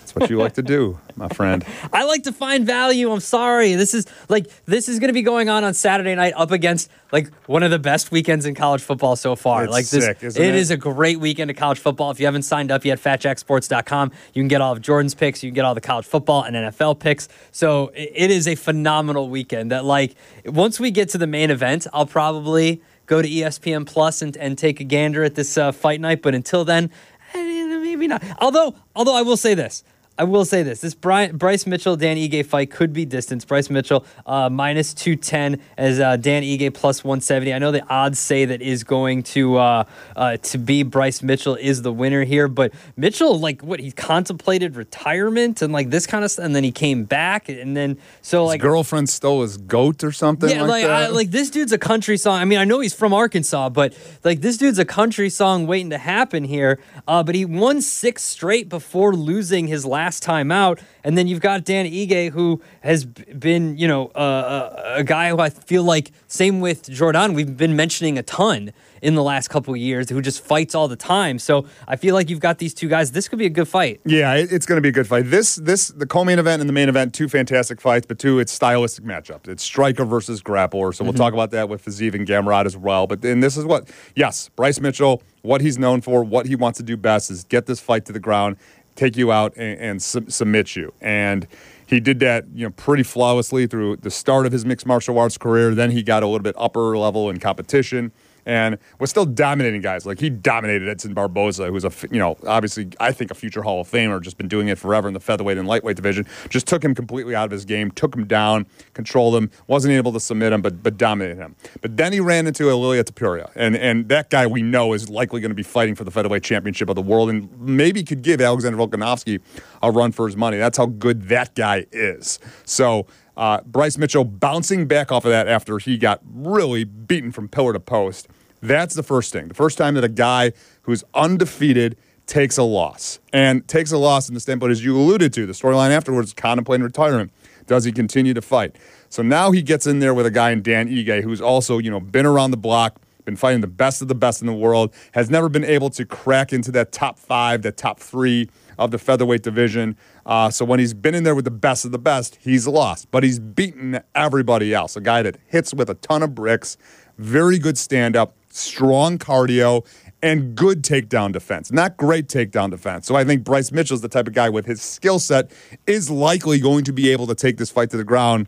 That's 0.07 0.21
what 0.21 0.29
you 0.29 0.37
like 0.37 0.53
to 0.53 0.61
do, 0.61 0.97
my 1.17 1.27
friend. 1.27 1.65
I 1.93 2.05
like 2.05 2.23
to 2.23 2.31
find 2.31 2.65
value. 2.65 3.11
I'm 3.11 3.19
sorry. 3.19 3.73
This 3.73 3.93
is 3.93 4.05
like 4.29 4.47
this 4.65 4.87
is 4.87 4.99
going 4.99 5.09
to 5.09 5.13
be 5.13 5.21
going 5.21 5.49
on 5.49 5.65
on 5.65 5.73
Saturday 5.73 6.15
night 6.15 6.31
up 6.37 6.51
against 6.51 6.89
like 7.11 7.33
one 7.45 7.61
of 7.61 7.71
the 7.71 7.79
best 7.79 8.09
weekends 8.09 8.45
in 8.45 8.55
college 8.55 8.81
football 8.81 9.17
so 9.17 9.35
far. 9.35 9.65
It's 9.65 9.71
like 9.71 9.87
this, 9.87 10.05
sick, 10.05 10.23
it 10.23 10.37
it? 10.37 10.55
is 10.55 10.71
a 10.71 10.77
great 10.77 11.19
weekend 11.19 11.51
of 11.51 11.57
college 11.57 11.79
football. 11.79 12.09
If 12.11 12.21
you 12.21 12.25
haven't 12.25 12.43
signed 12.43 12.71
up 12.71 12.85
yet, 12.85 12.99
FatJackSports.com. 12.99 14.11
You 14.33 14.41
can 14.41 14.47
get 14.47 14.61
all 14.61 14.71
of 14.71 14.81
Jordan's 14.81 15.13
picks. 15.13 15.43
You 15.43 15.49
can 15.49 15.55
get 15.55 15.65
all 15.65 15.75
the 15.75 15.81
college 15.81 16.05
football 16.05 16.43
and 16.43 16.55
NFL 16.55 16.99
picks. 16.99 17.27
So 17.51 17.91
it 17.93 18.31
is 18.31 18.47
a 18.47 18.55
phenomenal 18.55 19.29
weekend. 19.29 19.71
That 19.71 19.83
like 19.83 20.15
once 20.45 20.79
we 20.79 20.89
get 20.89 21.09
to 21.09 21.17
the 21.17 21.27
main 21.27 21.51
event, 21.51 21.85
I'll 21.91 22.05
probably 22.05 22.81
go 23.07 23.21
to 23.21 23.27
ESPN 23.27 23.85
Plus 23.85 24.21
and, 24.21 24.37
and 24.37 24.57
take 24.57 24.79
a 24.79 24.85
gander 24.85 25.25
at 25.25 25.35
this 25.35 25.57
uh, 25.57 25.73
fight 25.73 25.99
night. 25.99 26.21
But 26.21 26.33
until 26.33 26.63
then, 26.63 26.91
eh, 27.33 27.77
maybe 27.97 28.07
not. 28.07 28.23
Although, 28.39 28.75
although 28.95 29.15
I 29.15 29.21
will 29.21 29.37
say 29.37 29.53
this. 29.53 29.83
I 30.17 30.23
will 30.23 30.45
say 30.45 30.63
this: 30.63 30.81
this 30.81 30.95
Brian, 30.95 31.37
Bryce 31.37 31.67
Mitchell 31.67 31.95
Dan 31.95 32.17
Ige 32.17 32.45
fight 32.45 32.71
could 32.71 32.93
be 32.93 33.05
distance. 33.05 33.45
Bryce 33.45 33.69
Mitchell 33.69 34.05
uh, 34.25 34.49
minus 34.49 34.93
two 34.93 35.15
ten 35.15 35.61
as 35.77 35.99
uh, 35.99 36.17
Dan 36.17 36.43
Ige 36.43 36.73
plus 36.73 37.03
one 37.03 37.21
seventy. 37.21 37.53
I 37.53 37.59
know 37.59 37.71
the 37.71 37.85
odds 37.87 38.17
say 38.17 38.45
that 38.45 38.61
is 38.61 38.83
going 38.83 39.23
to 39.23 39.57
uh, 39.57 39.83
uh, 40.15 40.37
to 40.37 40.57
be 40.57 40.83
Bryce 40.83 41.21
Mitchell 41.21 41.55
is 41.55 41.81
the 41.81 41.93
winner 41.93 42.23
here, 42.23 42.47
but 42.47 42.73
Mitchell 42.95 43.39
like 43.39 43.61
what 43.61 43.79
he 43.79 43.91
contemplated 43.91 44.75
retirement 44.75 45.61
and 45.61 45.71
like 45.73 45.89
this 45.89 46.07
kind 46.07 46.23
of 46.23 46.31
stuff, 46.31 46.45
and 46.45 46.55
then 46.55 46.63
he 46.63 46.71
came 46.71 47.03
back, 47.03 47.49
and 47.49 47.77
then 47.77 47.97
so 48.21 48.43
His 48.43 48.47
like 48.47 48.61
girlfriend 48.61 49.09
stole 49.09 49.43
his 49.43 49.57
goat 49.57 50.03
or 50.03 50.11
something 50.11 50.49
yeah, 50.49 50.61
like, 50.61 50.69
like 50.69 50.83
that. 50.85 50.91
I, 50.91 51.07
like 51.09 51.31
this 51.31 51.49
dude's 51.49 51.71
a 51.71 51.77
country 51.77 52.17
song. 52.17 52.39
I 52.39 52.45
mean, 52.45 52.59
I 52.59 52.63
know 52.63 52.79
he's 52.79 52.93
from 52.93 53.13
Arkansas, 53.13 53.69
but 53.69 53.93
like 54.23 54.41
this 54.41 54.57
dude's 54.57 54.79
a 54.79 54.85
country 54.85 55.29
song 55.29 55.67
waiting 55.67 55.91
to 55.91 55.97
happen 55.97 56.43
here. 56.43 56.79
Uh, 57.07 57.23
but 57.23 57.35
he 57.35 57.45
won 57.45 57.81
six 57.81 58.23
straight 58.23 58.69
before 58.69 59.13
losing 59.13 59.67
his 59.67 59.85
last 59.85 60.06
time 60.15 60.51
out, 60.51 60.79
and 61.03 61.17
then 61.17 61.27
you've 61.27 61.41
got 61.41 61.63
Dan 61.63 61.85
Ige, 61.85 62.31
who 62.31 62.61
has 62.81 63.05
been, 63.05 63.77
you 63.77 63.87
know, 63.87 64.07
uh, 64.07 64.93
a, 64.95 64.99
a 64.99 65.03
guy 65.03 65.29
who 65.29 65.39
I 65.39 65.49
feel 65.49 65.83
like 65.83 66.11
same 66.27 66.59
with 66.59 66.89
Jordan. 66.89 67.33
We've 67.33 67.57
been 67.57 67.75
mentioning 67.75 68.17
a 68.17 68.23
ton 68.23 68.71
in 68.99 69.13
the 69.13 69.21
last 69.21 69.49
couple 69.49 69.73
of 69.73 69.79
years, 69.79 70.09
who 70.09 70.21
just 70.21 70.43
fights 70.43 70.73
all 70.73 70.87
the 70.87 70.95
time. 70.95 71.37
So 71.37 71.67
I 71.87 71.97
feel 71.97 72.15
like 72.15 72.31
you've 72.31 72.39
got 72.39 72.57
these 72.57 72.73
two 72.73 72.87
guys. 72.87 73.11
This 73.11 73.27
could 73.27 73.37
be 73.37 73.45
a 73.45 73.49
good 73.49 73.67
fight. 73.67 74.01
Yeah, 74.05 74.33
it's 74.33 74.65
going 74.65 74.77
to 74.77 74.81
be 74.81 74.89
a 74.89 74.91
good 74.91 75.05
fight. 75.07 75.25
This, 75.29 75.55
this, 75.55 75.89
the 75.89 76.07
co-main 76.07 76.39
event 76.39 76.61
and 76.61 76.67
the 76.67 76.73
main 76.73 76.89
event, 76.89 77.13
two 77.13 77.29
fantastic 77.29 77.79
fights, 77.79 78.07
but 78.07 78.17
two, 78.17 78.39
it's 78.39 78.51
stylistic 78.51 79.05
matchups. 79.05 79.47
It's 79.47 79.61
striker 79.61 80.03
versus 80.03 80.41
grappler. 80.41 80.95
So 80.95 81.03
we'll 81.03 81.13
talk 81.13 81.33
about 81.33 81.51
that 81.51 81.69
with 81.69 81.85
Fiziev 81.85 82.15
and 82.15 82.27
Gamrot 82.27 82.65
as 82.65 82.75
well. 82.75 83.05
But 83.05 83.21
then 83.21 83.39
this 83.39 83.55
is 83.55 83.65
what, 83.65 83.87
yes, 84.15 84.49
Bryce 84.55 84.79
Mitchell, 84.79 85.21
what 85.43 85.61
he's 85.61 85.77
known 85.77 86.01
for, 86.01 86.23
what 86.23 86.47
he 86.47 86.55
wants 86.55 86.77
to 86.77 86.83
do 86.83 86.97
best 86.97 87.29
is 87.29 87.43
get 87.43 87.67
this 87.67 87.79
fight 87.79 88.03
to 88.05 88.11
the 88.11 88.19
ground, 88.19 88.57
take 88.97 89.15
you 89.15 89.31
out, 89.31 89.55
and, 89.55 89.79
and 89.79 90.01
sub- 90.01 90.29
submit 90.29 90.75
you. 90.75 90.93
And 90.99 91.47
he 91.85 92.01
did 92.01 92.19
that, 92.19 92.45
you 92.53 92.65
know, 92.65 92.71
pretty 92.71 93.03
flawlessly 93.03 93.65
through 93.65 93.97
the 93.97 94.11
start 94.11 94.45
of 94.45 94.51
his 94.51 94.65
mixed 94.65 94.85
martial 94.85 95.17
arts 95.17 95.37
career. 95.37 95.73
Then 95.73 95.91
he 95.91 96.03
got 96.03 96.21
a 96.21 96.25
little 96.25 96.43
bit 96.43 96.55
upper 96.57 96.97
level 96.97 97.29
in 97.29 97.39
competition 97.39 98.11
and 98.47 98.77
was 98.97 99.09
still 99.09 99.25
dominating 99.25 99.81
guys. 99.81 100.05
Like 100.05 100.19
he 100.19 100.29
dominated 100.29 100.87
Edson 100.87 101.13
Barboza, 101.13 101.67
who's 101.67 101.83
a 101.83 101.91
you 102.09 102.17
know 102.17 102.37
obviously 102.47 102.87
I 102.99 103.11
think 103.11 103.29
a 103.29 103.35
future 103.35 103.61
Hall 103.61 103.81
of 103.81 103.91
Famer, 103.91 104.21
just 104.21 104.37
been 104.37 104.47
doing 104.47 104.69
it 104.69 104.77
forever 104.79 105.07
in 105.07 105.13
the 105.13 105.19
featherweight 105.19 105.57
and 105.57 105.67
lightweight 105.67 105.97
division. 105.97 106.25
Just 106.49 106.65
took 106.65 106.83
him 106.83 106.95
completely 106.95 107.35
out 107.35 107.45
of 107.45 107.51
his 107.51 107.65
game, 107.65 107.91
took 107.91 108.15
him 108.15 108.25
down, 108.25 108.65
controlled 108.93 109.35
him, 109.35 109.51
wasn't 109.67 109.93
able 109.93 110.13
to 110.13 110.19
submit 110.19 110.53
him, 110.53 110.61
but 110.61 110.81
but 110.81 110.97
dominated 110.97 111.37
him. 111.37 111.55
But 111.81 111.97
then 111.97 112.13
he 112.13 112.21
ran 112.21 112.47
into 112.47 112.69
Ilia 112.69 113.03
Topuria, 113.03 113.51
and 113.53 113.75
and 113.75 114.07
that 114.07 114.29
guy 114.29 114.47
we 114.47 114.61
know 114.61 114.93
is 114.93 115.09
likely 115.09 115.41
going 115.41 115.51
to 115.51 115.55
be 115.55 115.63
fighting 115.63 115.93
for 115.93 116.05
the 116.05 116.11
featherweight 116.11 116.43
championship 116.43 116.89
of 116.89 116.95
the 116.95 117.01
world, 117.01 117.29
and 117.29 117.49
maybe 117.59 118.01
could 118.01 118.21
give 118.21 118.39
Alexander 118.39 118.77
Volkanovski 118.77 119.41
a 119.83 119.91
run 119.91 120.13
for 120.13 120.25
his 120.25 120.37
money. 120.37 120.57
That's 120.57 120.77
how 120.77 120.85
good 120.87 121.27
that 121.27 121.53
guy 121.53 121.85
is. 121.91 122.39
So. 122.63 123.05
Uh, 123.35 123.61
Bryce 123.67 123.99
Mitchell 123.99 124.23
bouncing 124.23 124.87
back 124.87 125.11
off 125.11 125.23
of 125.23 125.29
that 125.29 125.47
after 125.47 125.77
he 125.77 125.99
got 125.99 126.21
really 126.25 126.83
beaten 126.83 127.31
from 127.31 127.47
pillar 127.47 127.71
to 127.71 127.79
post. 127.79 128.27
That's 128.61 128.95
the 128.95 129.03
first 129.03 129.31
thing. 129.33 129.47
The 129.47 129.53
first 129.53 129.77
time 129.77 129.95
that 129.95 130.03
a 130.03 130.09
guy 130.09 130.53
who's 130.83 131.03
undefeated 131.13 131.97
takes 132.25 132.57
a 132.57 132.63
loss 132.63 133.19
and 133.31 133.67
takes 133.67 133.91
a 133.91 133.97
loss 133.97 134.27
in 134.27 134.33
the 134.33 134.39
standpoint, 134.39 134.71
as 134.71 134.83
you 134.83 134.97
alluded 134.97 135.33
to, 135.33 135.45
the 135.45 135.53
storyline 135.53 135.91
afterwards, 135.91 136.33
contemplating 136.33 136.83
retirement. 136.83 137.31
Does 137.67 137.83
he 137.83 137.91
continue 137.91 138.33
to 138.33 138.41
fight? 138.41 138.77
So 139.09 139.21
now 139.21 139.51
he 139.51 139.61
gets 139.61 139.87
in 139.87 139.99
there 139.99 140.13
with 140.13 140.25
a 140.25 140.31
guy 140.31 140.51
in 140.51 140.61
Dan 140.61 140.89
Ige, 140.89 141.23
who's 141.23 141.41
also, 141.41 141.77
you 141.77 141.89
know, 141.89 141.99
been 141.99 142.25
around 142.25 142.51
the 142.51 142.57
block, 142.57 143.01
been 143.25 143.35
fighting 143.35 143.61
the 143.61 143.67
best 143.67 144.01
of 144.01 144.07
the 144.07 144.15
best 144.15 144.41
in 144.41 144.47
the 144.47 144.53
world, 144.53 144.93
has 145.13 145.29
never 145.29 145.49
been 145.49 145.65
able 145.65 145.89
to 145.91 146.05
crack 146.05 146.53
into 146.53 146.71
that 146.71 146.91
top 146.93 147.19
five, 147.19 147.61
that 147.61 147.75
top 147.75 147.99
three 147.99 148.49
of 148.77 148.91
the 148.91 148.97
featherweight 148.97 149.43
division. 149.43 149.97
Uh, 150.25 150.49
so 150.49 150.63
when 150.63 150.79
he's 150.79 150.93
been 150.93 151.13
in 151.13 151.23
there 151.23 151.35
with 151.35 151.45
the 151.45 151.51
best 151.51 151.83
of 151.83 151.91
the 151.91 151.99
best, 151.99 152.37
he's 152.39 152.67
lost, 152.67 153.11
but 153.11 153.23
he's 153.23 153.37
beaten 153.39 153.99
everybody 154.15 154.73
else. 154.73 154.95
A 154.95 155.01
guy 155.01 155.21
that 155.23 155.37
hits 155.47 155.73
with 155.73 155.89
a 155.89 155.95
ton 155.95 156.23
of 156.23 156.33
bricks, 156.33 156.77
very 157.17 157.59
good 157.59 157.77
stand 157.77 158.15
up, 158.15 158.36
strong 158.57 159.17
cardio, 159.17 159.85
and 160.21 160.55
good 160.55 160.83
takedown 160.83 161.31
defense. 161.31 161.71
Not 161.71 161.97
great 161.97 162.27
takedown 162.27 162.71
defense. 162.71 163.05
So 163.05 163.15
I 163.15 163.23
think 163.23 163.43
Bryce 163.43 163.71
Mitchell's 163.71 164.01
the 164.01 164.09
type 164.09 164.27
of 164.27 164.33
guy 164.33 164.49
with 164.49 164.65
his 164.65 164.81
skill 164.81 165.19
set 165.19 165.51
is 165.85 166.09
likely 166.09 166.59
going 166.59 166.83
to 166.85 166.93
be 166.93 167.11
able 167.11 167.27
to 167.27 167.35
take 167.35 167.57
this 167.57 167.69
fight 167.69 167.91
to 167.91 167.97
the 167.97 168.03
ground 168.03 168.47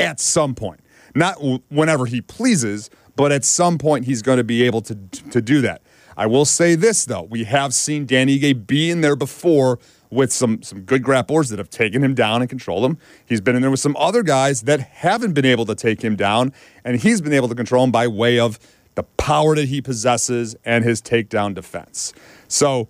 at 0.00 0.20
some 0.20 0.54
point. 0.54 0.80
Not 1.14 1.36
whenever 1.68 2.06
he 2.06 2.22
pleases, 2.22 2.88
but 3.16 3.32
at 3.32 3.44
some 3.44 3.76
point 3.76 4.06
he's 4.06 4.22
going 4.22 4.38
to 4.38 4.44
be 4.44 4.62
able 4.62 4.80
to 4.82 4.94
to 5.30 5.42
do 5.42 5.60
that. 5.60 5.82
I 6.16 6.26
will 6.26 6.44
say 6.44 6.74
this 6.74 7.04
though, 7.04 7.22
we 7.22 7.44
have 7.44 7.74
seen 7.74 8.06
Danny 8.06 8.38
Ige 8.38 8.66
be 8.66 8.90
in 8.90 9.02
there 9.02 9.16
before 9.16 9.78
with 10.10 10.32
some 10.32 10.62
some 10.62 10.82
good 10.82 11.02
grapplers 11.02 11.50
that 11.50 11.58
have 11.58 11.70
taken 11.70 12.02
him 12.02 12.14
down 12.14 12.40
and 12.40 12.48
controlled 12.48 12.84
him. 12.84 12.98
He's 13.26 13.40
been 13.40 13.56
in 13.56 13.62
there 13.62 13.70
with 13.70 13.80
some 13.80 13.96
other 13.98 14.22
guys 14.22 14.62
that 14.62 14.80
haven't 14.80 15.32
been 15.32 15.46
able 15.46 15.66
to 15.66 15.74
take 15.74 16.02
him 16.02 16.16
down, 16.16 16.52
and 16.84 17.00
he's 17.00 17.20
been 17.20 17.32
able 17.32 17.48
to 17.48 17.54
control 17.54 17.84
him 17.84 17.90
by 17.90 18.06
way 18.06 18.38
of 18.38 18.58
the 18.94 19.02
power 19.02 19.54
that 19.56 19.68
he 19.68 19.80
possesses 19.80 20.56
and 20.64 20.84
his 20.84 21.00
takedown 21.00 21.54
defense. 21.54 22.12
So 22.48 22.88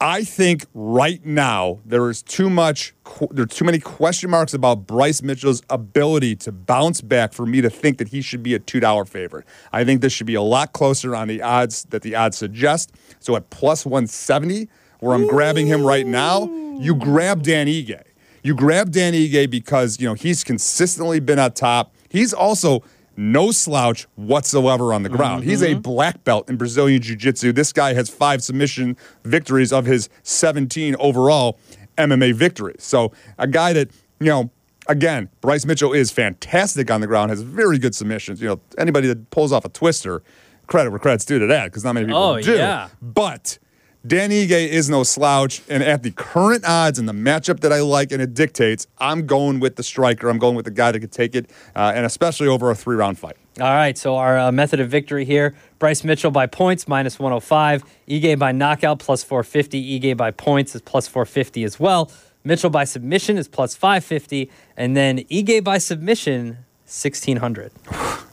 I 0.00 0.24
think 0.24 0.64
right 0.72 1.24
now 1.26 1.80
there 1.84 2.08
is 2.08 2.22
too 2.22 2.48
much. 2.48 2.94
There 3.30 3.42
are 3.42 3.46
too 3.46 3.66
many 3.66 3.78
question 3.78 4.30
marks 4.30 4.54
about 4.54 4.86
Bryce 4.86 5.20
Mitchell's 5.20 5.62
ability 5.68 6.36
to 6.36 6.52
bounce 6.52 7.02
back 7.02 7.34
for 7.34 7.44
me 7.44 7.60
to 7.60 7.68
think 7.68 7.98
that 7.98 8.08
he 8.08 8.22
should 8.22 8.42
be 8.42 8.54
a 8.54 8.58
two 8.58 8.80
dollar 8.80 9.04
favorite. 9.04 9.44
I 9.72 9.84
think 9.84 10.00
this 10.00 10.14
should 10.14 10.26
be 10.26 10.34
a 10.34 10.42
lot 10.42 10.72
closer 10.72 11.14
on 11.14 11.28
the 11.28 11.42
odds 11.42 11.84
that 11.90 12.00
the 12.00 12.16
odds 12.16 12.38
suggest. 12.38 12.92
So 13.18 13.36
at 13.36 13.50
plus 13.50 13.84
one 13.84 14.06
seventy, 14.06 14.68
where 15.00 15.14
I'm 15.14 15.26
grabbing 15.26 15.66
him 15.66 15.84
right 15.84 16.06
now, 16.06 16.44
you 16.78 16.94
grab 16.94 17.42
Dan 17.42 17.66
Ige. 17.66 18.02
You 18.42 18.54
grab 18.54 18.92
Dan 18.92 19.12
Ige 19.12 19.50
because 19.50 20.00
you 20.00 20.08
know 20.08 20.14
he's 20.14 20.44
consistently 20.44 21.20
been 21.20 21.38
at 21.38 21.54
top. 21.54 21.94
He's 22.08 22.32
also 22.32 22.82
no 23.20 23.52
slouch 23.52 24.06
whatsoever 24.16 24.94
on 24.94 25.02
the 25.02 25.08
ground. 25.10 25.44
He's 25.44 25.60
a 25.60 25.72
mm-hmm. 25.72 25.80
black 25.80 26.24
belt 26.24 26.48
in 26.48 26.56
Brazilian 26.56 27.02
Jiu 27.02 27.16
Jitsu. 27.16 27.52
This 27.52 27.70
guy 27.70 27.92
has 27.92 28.08
five 28.08 28.42
submission 28.42 28.96
victories 29.24 29.74
of 29.74 29.84
his 29.84 30.08
17 30.22 30.96
overall 30.98 31.58
MMA 31.98 32.32
victories. 32.32 32.82
So, 32.82 33.12
a 33.38 33.46
guy 33.46 33.74
that, 33.74 33.90
you 34.20 34.26
know, 34.26 34.50
again, 34.88 35.28
Bryce 35.42 35.66
Mitchell 35.66 35.92
is 35.92 36.10
fantastic 36.10 36.90
on 36.90 37.02
the 37.02 37.06
ground, 37.06 37.30
has 37.30 37.42
very 37.42 37.78
good 37.78 37.94
submissions. 37.94 38.40
You 38.40 38.48
know, 38.48 38.60
anybody 38.78 39.06
that 39.08 39.28
pulls 39.28 39.52
off 39.52 39.66
a 39.66 39.68
twister, 39.68 40.22
credit 40.66 40.88
where 40.88 40.98
credit's 40.98 41.26
due 41.26 41.38
to 41.38 41.46
that 41.48 41.66
because 41.66 41.84
not 41.84 41.92
many 41.92 42.06
people 42.06 42.22
Oh, 42.22 42.40
do. 42.40 42.54
yeah. 42.54 42.88
But 43.02 43.58
Dan 44.06 44.30
Ige 44.30 44.66
is 44.66 44.88
no 44.88 45.02
slouch, 45.02 45.60
and 45.68 45.82
at 45.82 46.02
the 46.02 46.10
current 46.10 46.64
odds 46.66 46.98
and 46.98 47.06
the 47.06 47.12
matchup 47.12 47.60
that 47.60 47.70
I 47.70 47.80
like 47.80 48.12
and 48.12 48.22
it 48.22 48.32
dictates, 48.32 48.86
I'm 48.96 49.26
going 49.26 49.60
with 49.60 49.76
the 49.76 49.82
striker. 49.82 50.30
I'm 50.30 50.38
going 50.38 50.56
with 50.56 50.64
the 50.64 50.70
guy 50.70 50.90
that 50.90 51.00
could 51.00 51.12
take 51.12 51.34
it, 51.34 51.50
uh, 51.76 51.92
and 51.94 52.06
especially 52.06 52.48
over 52.48 52.70
a 52.70 52.74
three 52.74 52.96
round 52.96 53.18
fight. 53.18 53.36
All 53.60 53.66
right, 53.74 53.98
so 53.98 54.16
our 54.16 54.38
uh, 54.38 54.52
method 54.52 54.80
of 54.80 54.88
victory 54.88 55.26
here 55.26 55.54
Bryce 55.78 56.02
Mitchell 56.02 56.30
by 56.30 56.46
points, 56.46 56.88
minus 56.88 57.18
105. 57.18 57.84
Ige 58.08 58.38
by 58.38 58.52
knockout, 58.52 59.00
plus 59.00 59.22
450. 59.22 60.00
Ige 60.00 60.16
by 60.16 60.30
points 60.30 60.74
is 60.74 60.80
plus 60.80 61.06
450 61.06 61.64
as 61.64 61.78
well. 61.78 62.10
Mitchell 62.42 62.70
by 62.70 62.84
submission 62.84 63.36
is 63.36 63.48
plus 63.48 63.76
550. 63.76 64.50
And 64.78 64.96
then 64.96 65.18
Ige 65.24 65.62
by 65.62 65.76
submission, 65.76 66.64
1600. 66.90 67.70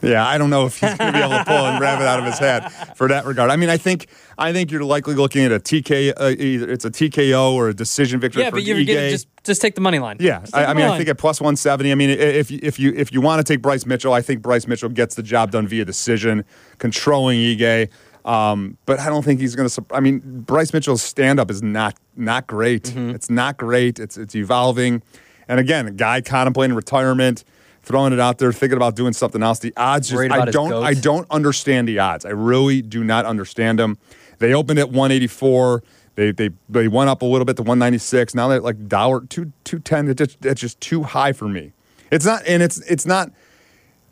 Yeah, 0.02 0.28
I 0.28 0.38
don't 0.40 0.50
know 0.50 0.66
if 0.66 0.80
he's 0.80 0.94
going 0.96 1.14
to 1.14 1.20
be 1.20 1.24
able 1.24 1.38
to 1.38 1.46
pull 1.46 1.56
and 1.66 1.78
grab 1.78 2.02
it 2.02 2.08
out 2.08 2.18
of 2.20 2.26
his 2.26 2.40
head 2.40 2.70
for 2.96 3.08
that 3.08 3.26
regard. 3.26 3.52
I 3.52 3.56
mean, 3.56 3.70
I 3.70 3.78
think 3.78 4.08
I 4.38 4.52
think 4.52 4.72
you're 4.72 4.84
likely 4.84 5.14
looking 5.14 5.46
at 5.46 5.52
a 5.52 5.60
TK, 5.60 6.14
uh, 6.18 6.30
either 6.38 6.70
it's 6.72 6.84
a 6.86 6.90
TKO 6.92 7.54
or 7.54 7.70
a 7.70 7.74
decision 7.74 8.20
victory 8.20 8.42
Yeah, 8.44 8.50
for 8.50 8.56
but 8.58 8.64
you're 8.64 8.84
getting 8.84 9.12
just 9.12 9.28
just 9.44 9.62
take 9.62 9.76
the 9.76 9.82
money 9.82 10.00
line. 10.00 10.18
Yeah, 10.20 10.44
I, 10.54 10.66
I 10.66 10.74
mean, 10.74 10.86
I 10.86 10.98
think 10.98 11.08
at 11.10 11.18
plus 11.20 11.40
one 11.40 11.56
seventy. 11.56 11.92
I 11.92 11.96
mean, 11.96 12.10
if 12.10 12.50
you- 12.50 12.60
if 12.64 12.80
you 12.80 12.94
if 12.96 13.12
you 13.14 13.22
want 13.22 13.46
to 13.46 13.54
take 13.54 13.62
Bryce 13.62 13.86
Mitchell, 13.86 14.14
I 14.14 14.22
think 14.22 14.42
Bryce 14.42 14.68
Mitchell 14.68 14.90
gets 14.90 15.14
the 15.16 15.24
job 15.24 15.52
done 15.52 15.68
via 15.68 15.86
decision, 15.86 16.44
controlling 16.80 17.38
Ige. 17.40 17.90
Um, 18.26 18.78
but 18.86 19.00
I 19.00 19.06
don't 19.08 19.24
think 19.24 19.40
he's 19.40 19.56
going 19.56 19.70
to. 19.70 19.86
I 19.92 20.00
mean, 20.00 20.20
Bryce 20.42 20.74
Mitchell's 20.74 21.02
stand 21.02 21.40
up 21.40 21.50
is 21.52 21.62
not 21.64 21.96
not 22.16 22.48
great. 22.48 22.84
Mm-hmm. 22.84 23.12
It's 23.12 23.30
not 23.30 23.58
great. 23.58 24.00
It's 24.00 24.18
it's 24.18 24.36
evolving, 24.36 25.02
and 25.48 25.60
again, 25.60 25.88
a 25.88 25.92
guy 25.92 26.22
contemplating 26.22 26.76
retirement, 26.76 27.44
throwing 27.88 28.12
it 28.12 28.20
out 28.20 28.38
there, 28.38 28.52
thinking 28.52 28.76
about 28.76 28.96
doing 28.96 29.14
something 29.14 29.42
else. 29.42 29.60
The 29.60 29.74
odds 29.78 30.10
just 30.10 30.22
I 30.22 30.46
don't? 30.52 30.84
I 30.84 30.94
don't 30.94 31.26
understand 31.32 31.88
the 31.88 32.00
odds. 32.00 32.26
I 32.26 32.30
really 32.32 32.82
do 32.82 33.04
not 33.04 33.26
understand 33.26 33.80
them. 33.80 33.98
They 34.40 34.54
opened 34.54 34.78
at 34.80 34.90
184. 34.90 35.84
They 36.16 36.32
they 36.32 36.50
they 36.68 36.88
went 36.88 37.10
up 37.10 37.22
a 37.22 37.26
little 37.26 37.46
bit 37.46 37.56
to 37.58 37.62
196. 37.64 38.36
Now 38.36 38.50
they're 38.50 38.60
like 38.60 38.88
dollar 38.88 39.22
two 39.22 39.54
two 39.64 39.80
ten. 39.80 40.10
It's 40.10 40.62
just, 40.62 40.82
too 40.82 41.04
high 41.04 41.32
for 41.32 41.48
me. 41.48 41.72
It's 42.12 42.26
not, 42.26 42.46
and 42.46 42.62
it's 42.62 42.80
it's 42.82 43.06
not. 43.06 43.32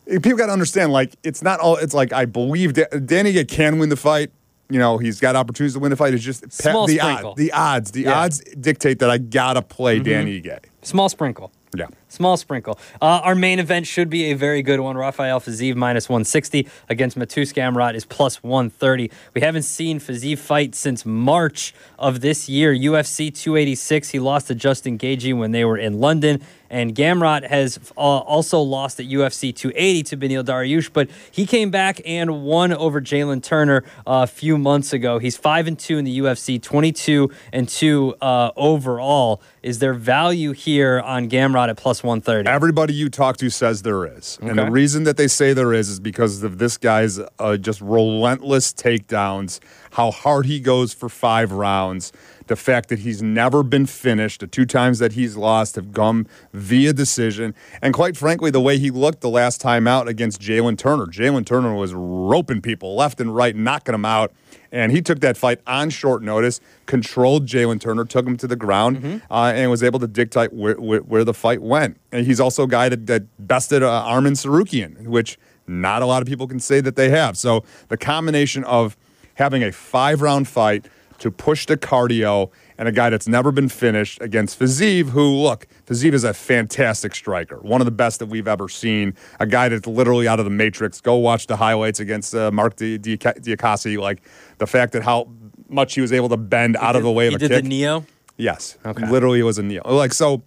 People 0.07 0.35
got 0.37 0.45
to 0.47 0.53
understand, 0.53 0.91
like 0.91 1.15
it's 1.23 1.41
not 1.41 1.59
all. 1.59 1.77
It's 1.77 1.93
like 1.95 2.13
I 2.13 2.25
believe 2.25 2.73
Da- 2.73 2.99
Danny 3.05 3.43
can 3.45 3.79
win 3.79 3.89
the 3.89 3.95
fight. 3.95 4.31
You 4.69 4.79
know, 4.79 4.97
he's 4.97 5.19
got 5.19 5.35
opportunities 5.35 5.73
to 5.73 5.79
win 5.79 5.89
the 5.91 5.95
fight. 5.95 6.13
It's 6.13 6.23
just 6.23 6.51
Small 6.51 6.87
the 6.87 6.97
sprinkle. 6.97 7.31
odds. 7.31 7.37
The 7.39 7.51
odds. 7.51 7.91
The 7.91 8.01
Yeah. 8.01 8.11
Mm-hmm. 8.11 8.19
odds 8.19 8.39
dictate 8.59 8.99
that 8.99 9.09
I 9.09 9.17
gotta 9.17 9.61
play 9.61 9.99
Danny 9.99 10.41
Ige. 10.41 10.59
Small 10.83 11.09
sprinkle. 11.09 11.51
Yeah. 11.75 11.87
Small 12.15 12.37
sprinkle. 12.37 12.79
Uh, 13.01 13.19
our 13.23 13.35
main 13.35 13.59
event 13.59 13.87
should 13.87 14.09
be 14.09 14.31
a 14.31 14.35
very 14.35 14.61
good 14.61 14.79
one. 14.79 14.95
Rafael 14.95 15.41
Fiziev 15.41 15.75
minus 15.75 16.07
160 16.07 16.65
against 16.87 17.19
Mateusz 17.19 17.53
Gamrot 17.53 17.93
is 17.93 18.05
plus 18.05 18.41
130. 18.41 19.11
We 19.33 19.41
haven't 19.41 19.63
seen 19.63 19.99
Fiziev 19.99 20.37
fight 20.37 20.75
since 20.75 21.05
March 21.05 21.73
of 21.99 22.21
this 22.21 22.47
year. 22.47 22.73
UFC 22.73 23.35
286. 23.35 24.11
He 24.11 24.19
lost 24.19 24.47
to 24.47 24.55
Justin 24.55 24.97
Gaethje 24.97 25.37
when 25.37 25.51
they 25.51 25.65
were 25.65 25.77
in 25.77 25.99
London. 25.99 26.41
And 26.69 26.95
Gamrot 26.95 27.47
has 27.47 27.79
uh, 27.95 27.99
also 27.99 28.59
lost 28.59 28.99
at 28.99 29.05
UFC 29.05 29.55
280 29.55 30.03
to 30.03 30.17
Beneil 30.17 30.43
Dariush, 30.43 30.91
but 30.91 31.09
he 31.31 31.45
came 31.45 31.69
back 31.69 32.01
and 32.05 32.43
won 32.43 32.73
over 32.73 32.99
Jalen 32.99 33.43
Turner 33.43 33.83
uh, 33.99 34.23
a 34.23 34.27
few 34.27 34.57
months 34.57 34.91
ago. 34.91 35.19
He's 35.19 35.37
five 35.37 35.67
and 35.67 35.77
two 35.77 35.97
in 35.97 36.05
the 36.05 36.19
UFC, 36.19 36.61
22 36.61 37.31
and 37.53 37.69
two 37.69 38.15
uh, 38.19 38.51
overall. 38.55 39.41
Is 39.61 39.79
there 39.79 39.93
value 39.93 40.51
here 40.51 40.99
on 40.99 41.29
Gamrot 41.29 41.69
at 41.69 41.77
plus 41.77 42.03
130? 42.05 42.49
Everybody 42.49 42.93
you 42.93 43.09
talk 43.09 43.37
to 43.37 43.49
says 43.49 43.81
there 43.81 44.05
is. 44.05 44.37
And 44.41 44.57
the 44.57 44.69
reason 44.71 45.03
that 45.03 45.17
they 45.17 45.27
say 45.27 45.53
there 45.53 45.73
is 45.73 45.89
is 45.89 45.99
because 45.99 46.43
of 46.43 46.57
this 46.57 46.77
guy's 46.77 47.19
uh, 47.39 47.57
just 47.57 47.81
relentless 47.81 48.73
takedowns, 48.73 49.59
how 49.91 50.11
hard 50.11 50.45
he 50.45 50.59
goes 50.59 50.93
for 50.93 51.09
five 51.09 51.51
rounds, 51.51 52.11
the 52.47 52.55
fact 52.55 52.89
that 52.89 52.99
he's 52.99 53.21
never 53.21 53.63
been 53.63 53.85
finished, 53.85 54.41
the 54.41 54.47
two 54.47 54.65
times 54.65 54.99
that 54.99 55.13
he's 55.13 55.35
lost 55.35 55.75
have 55.75 55.91
gone 55.91 56.27
via 56.53 56.93
decision, 56.93 57.55
and 57.81 57.93
quite 57.93 58.17
frankly, 58.17 58.51
the 58.51 58.61
way 58.61 58.77
he 58.77 58.91
looked 58.91 59.21
the 59.21 59.29
last 59.29 59.61
time 59.61 59.87
out 59.87 60.07
against 60.07 60.39
Jalen 60.41 60.77
Turner. 60.77 61.07
Jalen 61.07 61.45
Turner 61.45 61.73
was 61.73 61.93
roping 61.93 62.61
people 62.61 62.95
left 62.95 63.19
and 63.19 63.35
right, 63.35 63.55
knocking 63.55 63.93
them 63.93 64.05
out. 64.05 64.31
And 64.71 64.91
he 64.91 65.01
took 65.01 65.21
that 65.21 65.37
fight 65.37 65.61
on 65.65 65.89
short 65.89 66.21
notice, 66.21 66.59
controlled 66.85 67.45
Jalen 67.45 67.79
Turner, 67.79 68.03
took 68.03 68.25
him 68.25 68.35
to 68.37 68.47
the 68.47 68.57
ground, 68.57 69.21
uh, 69.31 69.53
and 69.55 69.71
was 69.71 69.81
able 69.81 69.99
to 69.99 70.07
dictate 70.07 70.51
where, 70.51 70.75
where, 70.75 70.99
where 70.99 71.23
the 71.23 71.33
fight 71.33 71.61
went. 71.61 71.97
And 72.11 72.25
he's 72.25 72.41
also 72.41 72.63
a 72.63 72.67
guy 72.67 72.89
that, 72.89 73.07
that 73.07 73.23
bested 73.39 73.83
uh, 73.83 74.03
Arman 74.05 74.33
Tsarukyan, 74.33 75.07
which 75.07 75.37
not 75.65 76.01
a 76.01 76.05
lot 76.05 76.21
of 76.21 76.27
people 76.27 76.47
can 76.47 76.59
say 76.59 76.81
that 76.81 76.95
they 76.95 77.09
have. 77.09 77.37
So 77.37 77.63
the 77.87 77.97
combination 77.97 78.63
of 78.65 78.97
having 79.35 79.63
a 79.63 79.71
five 79.71 80.21
round 80.21 80.47
fight 80.47 80.87
to 81.19 81.31
push 81.31 81.65
the 81.65 81.77
cardio 81.77 82.51
and 82.77 82.87
a 82.87 82.91
guy 82.91 83.09
that's 83.09 83.27
never 83.27 83.51
been 83.51 83.69
finished 83.69 84.21
against 84.21 84.59
Fiziev, 84.59 85.09
who, 85.09 85.35
look, 85.35 85.65
Fiziev 85.85 86.13
is 86.13 86.23
a 86.25 86.33
fantastic 86.33 87.15
striker, 87.15 87.57
one 87.57 87.79
of 87.79 87.85
the 87.85 87.91
best 87.91 88.19
that 88.19 88.25
we've 88.25 88.47
ever 88.47 88.67
seen. 88.67 89.13
A 89.39 89.45
guy 89.45 89.69
that's 89.69 89.87
literally 89.87 90.27
out 90.27 90.39
of 90.39 90.45
the 90.45 90.51
matrix. 90.51 90.99
Go 90.99 91.15
watch 91.15 91.47
the 91.47 91.55
highlights 91.55 91.99
against 91.99 92.35
uh, 92.35 92.51
Mark 92.51 92.75
Di- 92.75 92.97
Di- 92.97 93.17
Diakiese. 93.17 93.97
Like 93.97 94.21
the 94.57 94.67
fact 94.67 94.91
that 94.93 95.03
how 95.03 95.29
much 95.69 95.95
he 95.95 96.01
was 96.01 96.11
able 96.11 96.29
to 96.29 96.37
bend 96.37 96.75
out 96.77 96.95
of 96.95 97.03
the 97.03 97.11
way 97.11 97.27
of 97.27 97.31
he 97.31 97.35
a 97.35 97.39
did 97.39 97.51
kick. 97.51 97.63
the 97.63 97.69
Neo. 97.69 98.05
Yes. 98.37 98.77
Okay. 98.85 99.09
Literally, 99.09 99.39
it 99.39 99.43
was 99.43 99.57
a 99.57 99.63
Neo. 99.63 99.81
Like 99.85 100.13
so, 100.13 100.43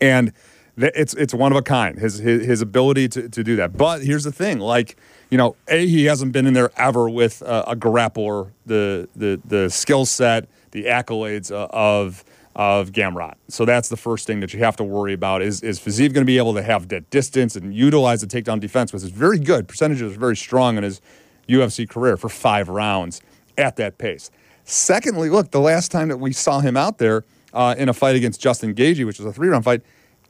and 0.00 0.32
th- 0.80 0.92
it's 0.96 1.12
it's 1.14 1.34
one 1.34 1.52
of 1.52 1.58
a 1.58 1.62
kind. 1.62 1.98
His 1.98 2.18
his, 2.18 2.46
his 2.46 2.60
ability 2.62 3.08
to, 3.10 3.28
to 3.28 3.44
do 3.44 3.56
that. 3.56 3.76
But 3.76 4.02
here's 4.02 4.24
the 4.24 4.32
thing, 4.32 4.58
like 4.58 4.96
you 5.32 5.38
know, 5.38 5.56
a 5.66 5.86
he 5.86 6.04
hasn't 6.04 6.32
been 6.32 6.46
in 6.46 6.52
there 6.52 6.70
ever 6.76 7.08
with 7.08 7.40
a, 7.40 7.70
a 7.70 7.74
grappler, 7.74 8.50
the 8.66 9.08
the 9.16 9.40
the 9.46 9.70
skill 9.70 10.04
set, 10.04 10.46
the 10.72 10.84
accolades 10.84 11.50
uh, 11.50 11.68
of 11.70 12.22
of 12.54 12.92
Gamrot. 12.92 13.36
So 13.48 13.64
that's 13.64 13.88
the 13.88 13.96
first 13.96 14.26
thing 14.26 14.40
that 14.40 14.52
you 14.52 14.58
have 14.58 14.76
to 14.76 14.84
worry 14.84 15.14
about. 15.14 15.40
Is 15.40 15.62
is 15.62 15.80
Fiziev 15.80 16.12
going 16.12 16.20
to 16.20 16.26
be 16.26 16.36
able 16.36 16.52
to 16.52 16.62
have 16.62 16.88
that 16.88 17.08
distance 17.08 17.56
and 17.56 17.74
utilize 17.74 18.20
the 18.20 18.26
takedown 18.26 18.60
defense, 18.60 18.92
which 18.92 19.02
is 19.02 19.08
very 19.08 19.38
good. 19.38 19.68
Percentages 19.68 20.14
are 20.14 20.20
very 20.20 20.36
strong 20.36 20.76
in 20.76 20.82
his 20.82 21.00
UFC 21.48 21.88
career 21.88 22.18
for 22.18 22.28
five 22.28 22.68
rounds 22.68 23.22
at 23.56 23.76
that 23.76 23.96
pace. 23.96 24.30
Secondly, 24.64 25.30
look, 25.30 25.50
the 25.50 25.60
last 25.60 25.90
time 25.90 26.08
that 26.08 26.18
we 26.18 26.34
saw 26.34 26.60
him 26.60 26.76
out 26.76 26.98
there 26.98 27.24
uh, 27.54 27.74
in 27.78 27.88
a 27.88 27.94
fight 27.94 28.16
against 28.16 28.38
Justin 28.38 28.74
Gaethje, 28.74 29.06
which 29.06 29.18
was 29.18 29.26
a 29.26 29.32
three-round 29.32 29.64
fight, 29.64 29.80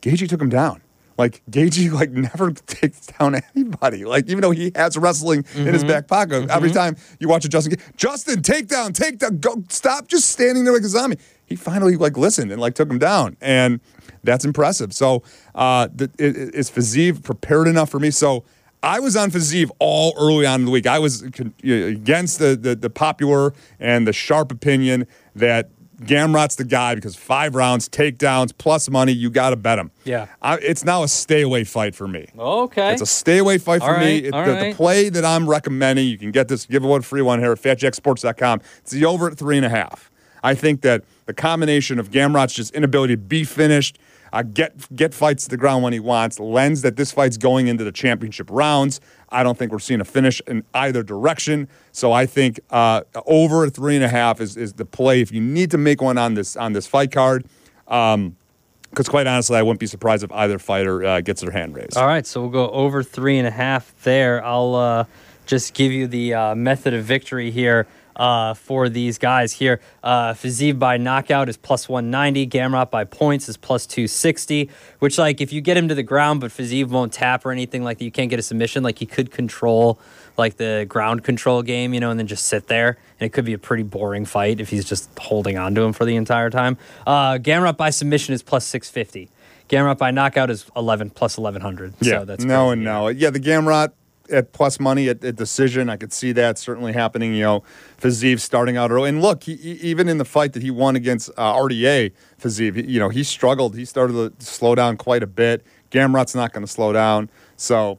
Gaethje 0.01 0.29
took 0.29 0.41
him 0.41 0.49
down. 0.49 0.81
Like 1.23 1.43
Gaethje, 1.51 1.93
like 2.01 2.11
never 2.11 2.51
takes 2.51 3.07
down 3.07 3.41
anybody. 3.55 4.05
Like 4.05 4.29
even 4.29 4.41
though 4.43 4.51
he 4.51 4.73
has 4.75 4.97
wrestling 4.99 5.45
in 5.55 5.67
his 5.73 5.85
back 5.85 6.09
pocket, 6.09 6.51
every 6.51 6.71
time 6.75 6.97
you 7.21 7.29
watch 7.29 7.45
a 7.45 7.49
Justin, 7.49 7.77
Justin, 7.97 8.43
take 8.43 8.67
down, 8.67 8.93
take 8.93 9.19
down, 9.19 9.39
go, 9.39 9.63
stop, 9.69 10.09
just 10.09 10.29
standing 10.31 10.65
there 10.65 10.73
like 10.75 10.83
a 10.83 10.89
zombie. 10.89 11.19
He 11.47 11.55
finally 11.55 11.97
like 11.97 12.17
listened 12.17 12.51
and 12.51 12.61
like 12.61 12.75
took 12.75 12.91
him 12.91 12.99
down, 12.99 13.37
and 13.41 13.79
that's 14.25 14.45
impressive. 14.45 14.93
So, 14.93 15.23
uh, 15.55 15.87
the, 15.95 16.11
i- 16.19 16.25
i- 16.25 16.51
is 16.59 16.71
Fiziev 16.71 17.23
prepared 17.23 17.69
enough 17.69 17.89
for 17.91 18.01
me? 18.01 18.11
So. 18.11 18.45
I 18.85 18.99
was 18.99 19.15
on 19.15 19.31
Fiziev 19.31 19.71
all 19.79 20.13
early 20.19 20.45
on 20.45 20.63
in 20.63 20.65
the 20.67 20.73
week. 20.73 20.89
I 20.89 20.99
was 20.99 21.23
con- 21.37 21.55
against 21.63 22.41
the, 22.41 22.57
the 22.57 22.75
the 22.75 22.91
popular 22.91 23.53
and 23.79 24.09
the 24.09 24.13
sharp 24.13 24.51
opinion 24.51 25.07
that 25.37 25.71
Gamrot's 26.05 26.57
the 26.57 26.65
guy 26.65 26.95
because 26.95 27.17
five 27.17 27.55
rounds, 27.55 27.89
takedowns, 27.89 28.53
plus 28.57 28.91
money, 28.91 29.13
you 29.13 29.31
got 29.31 29.51
to 29.51 29.57
bet 29.57 29.79
him. 29.79 29.91
Yeah. 30.05 30.27
I, 30.41 30.59
it's 30.59 30.85
now 30.85 31.03
a 31.03 31.09
stay 31.09 31.43
away 31.43 31.65
fight 31.65 31.95
for 31.95 32.09
me. 32.09 32.29
Okay. 32.39 32.93
It's 32.93 33.03
a 33.03 33.07
stay 33.07 33.39
away 33.39 33.59
fight 33.59 33.83
for 33.83 33.99
me. 33.99 34.19
It- 34.19 34.33
the, 34.33 34.39
right. 34.39 34.71
the 34.71 34.75
play 34.75 35.09
that 35.09 35.25
I'm 35.25 35.49
recommending, 35.49 36.09
you 36.09 36.19
can 36.19 36.31
get 36.31 36.49
this, 36.49 36.67
give 36.67 36.83
one 36.83 37.03
free 37.03 37.23
one 37.23 37.39
here 37.39 37.53
at 37.53 37.59
fatjacksports.com. 37.59 38.61
It's 38.79 38.91
the 38.93 39.05
over 39.05 39.29
at 39.29 39.39
three 39.39 39.57
and 39.57 39.67
a 39.67 39.71
half. 39.71 40.11
I 40.43 40.55
think 40.55 40.81
that 40.83 41.05
the 41.27 41.35
combination 41.35 41.99
of 41.99 42.11
Gamrot's 42.11 42.53
just 42.53 42.75
inability 42.75 43.15
to 43.15 43.23
be 43.23 43.45
finished, 43.45 43.99
uh, 44.33 44.43
get 44.43 44.75
get 44.97 45.15
fights 45.15 45.45
to 45.45 45.51
the 45.51 45.57
ground 45.57 45.85
when 45.85 45.93
he 45.93 46.01
wants, 46.01 46.41
lends 46.41 46.83
that 46.83 46.97
this 46.97 47.13
fight's 47.13 47.37
going 47.37 47.69
into 47.69 47.85
the 47.85 47.93
championship 47.93 48.49
rounds. 48.51 49.01
I 49.33 49.43
don't 49.43 49.59
think 49.59 49.73
we're 49.73 49.79
seeing 49.79 50.01
a 50.01 50.05
finish 50.05 50.41
in 50.47 50.65
either 50.75 51.03
direction. 51.03 51.69
So 51.91 52.13
I 52.13 52.27
think 52.27 52.61
uh, 52.71 53.03
over 53.27 53.69
three 53.69 53.97
and 53.97 54.05
a 54.05 54.09
half 54.09 54.41
is, 54.41 54.57
is 54.57 54.75
the 54.75 54.85
play. 54.85 55.21
If 55.21 55.33
you 55.33 55.41
need 55.41 55.71
to 55.73 55.79
make 55.79 56.03
one 56.03 56.19
on 56.19 56.35
this 56.35 56.57
on 56.57 56.73
this 56.73 56.87
fight 56.87 57.11
card, 57.11 57.45
because 57.85 59.09
quite 59.09 59.27
honestly, 59.27 59.57
I 59.57 59.63
wouldn't 59.63 59.81
be 59.81 59.87
surprised 59.87 60.23
if 60.23 60.31
either 60.33 60.59
fighter 60.59 61.05
uh, 61.05 61.21
gets 61.21 61.41
their 61.41 61.51
hand 61.51 61.75
raised. 61.75 61.97
All 61.97 62.07
right, 62.07 62.27
so 62.27 62.43
we'll 62.43 62.51
go 62.51 62.71
over 62.71 63.03
three 63.03 63.39
and 63.39 63.49
a 63.49 63.51
half 63.51 63.95
there. 64.03 64.45
I'll 64.45 64.75
uh, 64.75 65.05
just 65.47 65.75
give 65.75 65.93
you 65.93 66.07
the 66.07 66.35
uh, 66.35 66.55
method 66.55 66.95
of 66.95 67.05
victory 67.05 67.51
here 67.51 67.87
uh, 68.17 68.55
for 68.55 68.89
these 68.89 69.19
guys 69.19 69.53
here. 69.53 69.81
Uh, 70.03 70.35
by 70.77 70.97
knockout 70.97 71.49
is 71.49 71.57
plus 71.57 71.89
190. 71.89 72.47
Gamrot 72.47 72.91
by 72.91 73.05
points 73.05 73.49
is 73.49 73.57
plus 73.57 73.87
260, 73.87 74.71
which, 74.99 75.19
like, 75.19 75.41
if 75.41 75.53
you 75.53 75.61
get 75.61 75.77
him 75.77 75.89
to 75.89 75.95
the 75.95 76.03
ground, 76.03 76.41
but 76.41 76.51
Fiziev 76.51 76.89
won't 76.89 77.13
tap 77.13 77.45
or 77.45 77.53
anything, 77.53 77.83
like, 77.85 77.99
that, 77.99 78.05
you 78.05 78.11
can't 78.11 78.31
get 78.31 78.39
a 78.39 78.43
submission, 78.43 78.83
like, 78.83 78.99
he 78.99 79.07
could 79.07 79.31
control, 79.31 79.99
like, 80.37 80.57
the 80.57 80.87
ground 80.89 81.25
control 81.25 81.63
game, 81.63 81.95
you 81.95 82.01
know, 82.01 82.11
and 82.11 82.19
then 82.19 82.27
just 82.27 82.47
sit 82.47 82.69
there. 82.69 82.99
And 83.21 83.27
it 83.27 83.33
could 83.33 83.45
be 83.45 83.53
a 83.53 83.59
pretty 83.59 83.83
boring 83.83 84.25
fight 84.25 84.61
if 84.61 84.69
he's 84.69 84.85
just 84.85 85.11
holding 85.19 85.57
on 85.57 85.75
to 85.75 85.83
him 85.83 85.93
for 85.93 86.05
the 86.05 86.17
entire 86.17 86.51
time. 86.51 86.77
Uh, 87.07 87.35
Gamrot 87.35 87.77
by 87.77 87.91
submission 87.91 88.35
is 88.35 88.43
plus 88.43 88.67
650. 88.67 89.31
Gamrot 89.69 89.97
by 89.97 90.11
knockout 90.11 90.51
is 90.51 90.67
11 90.77 91.11
plus 91.11 91.39
1100. 91.39 91.95
Yeah, 92.01 92.19
So 92.19 92.25
that's 92.25 92.45
no 92.45 92.67
crazy, 92.67 92.73
and 92.73 92.85
no. 92.85 93.09
Yeah, 93.09 93.31
the 93.31 93.41
Gamrot 93.41 93.93
at 94.31 94.53
plus 94.53 94.79
money 94.79 95.09
at, 95.09 95.25
at 95.25 95.37
decision, 95.37 95.89
I 95.89 95.97
could 95.97 96.13
see 96.13 96.33
that 96.33 96.59
certainly 96.59 96.93
happening. 96.93 97.35
You 97.35 97.43
know, 97.43 97.63
Fiziev 98.01 98.41
starting 98.41 98.77
out 98.77 98.91
early, 98.91 99.09
and 99.09 99.23
look, 99.23 99.45
he, 99.45 99.53
even 99.53 100.09
in 100.09 100.19
the 100.19 100.25
fight 100.25 100.53
that 100.53 100.63
he 100.63 100.71
won 100.71 100.97
against 100.97 101.31
uh, 101.37 101.55
RDA, 101.55 102.13
Fiziev, 102.41 102.89
you 102.89 102.99
know, 103.01 103.09
he 103.09 103.23
struggled. 103.23 103.77
He 103.77 103.85
started 103.85 104.39
to 104.39 104.45
slow 104.45 104.75
down 104.75 104.97
quite 104.97 105.23
a 105.23 105.27
bit. 105.27 105.65
Gamrot's 105.91 106.35
not 106.35 106.53
going 106.53 106.65
to 106.65 106.71
slow 106.71 106.93
down, 106.93 107.31
so 107.57 107.99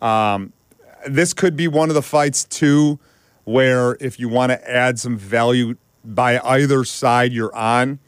um, 0.00 0.52
this 1.06 1.32
could 1.32 1.56
be 1.56 1.68
one 1.68 1.88
of 1.88 1.94
the 1.94 2.02
fights 2.02 2.44
too, 2.44 2.98
where 3.44 3.96
if 4.00 4.20
you 4.20 4.28
want 4.28 4.50
to 4.50 4.70
add 4.70 4.98
some 4.98 5.16
value 5.16 5.76
by 6.04 6.38
either 6.40 6.84
side 6.84 7.32
you're 7.32 7.54
on. 7.54 7.98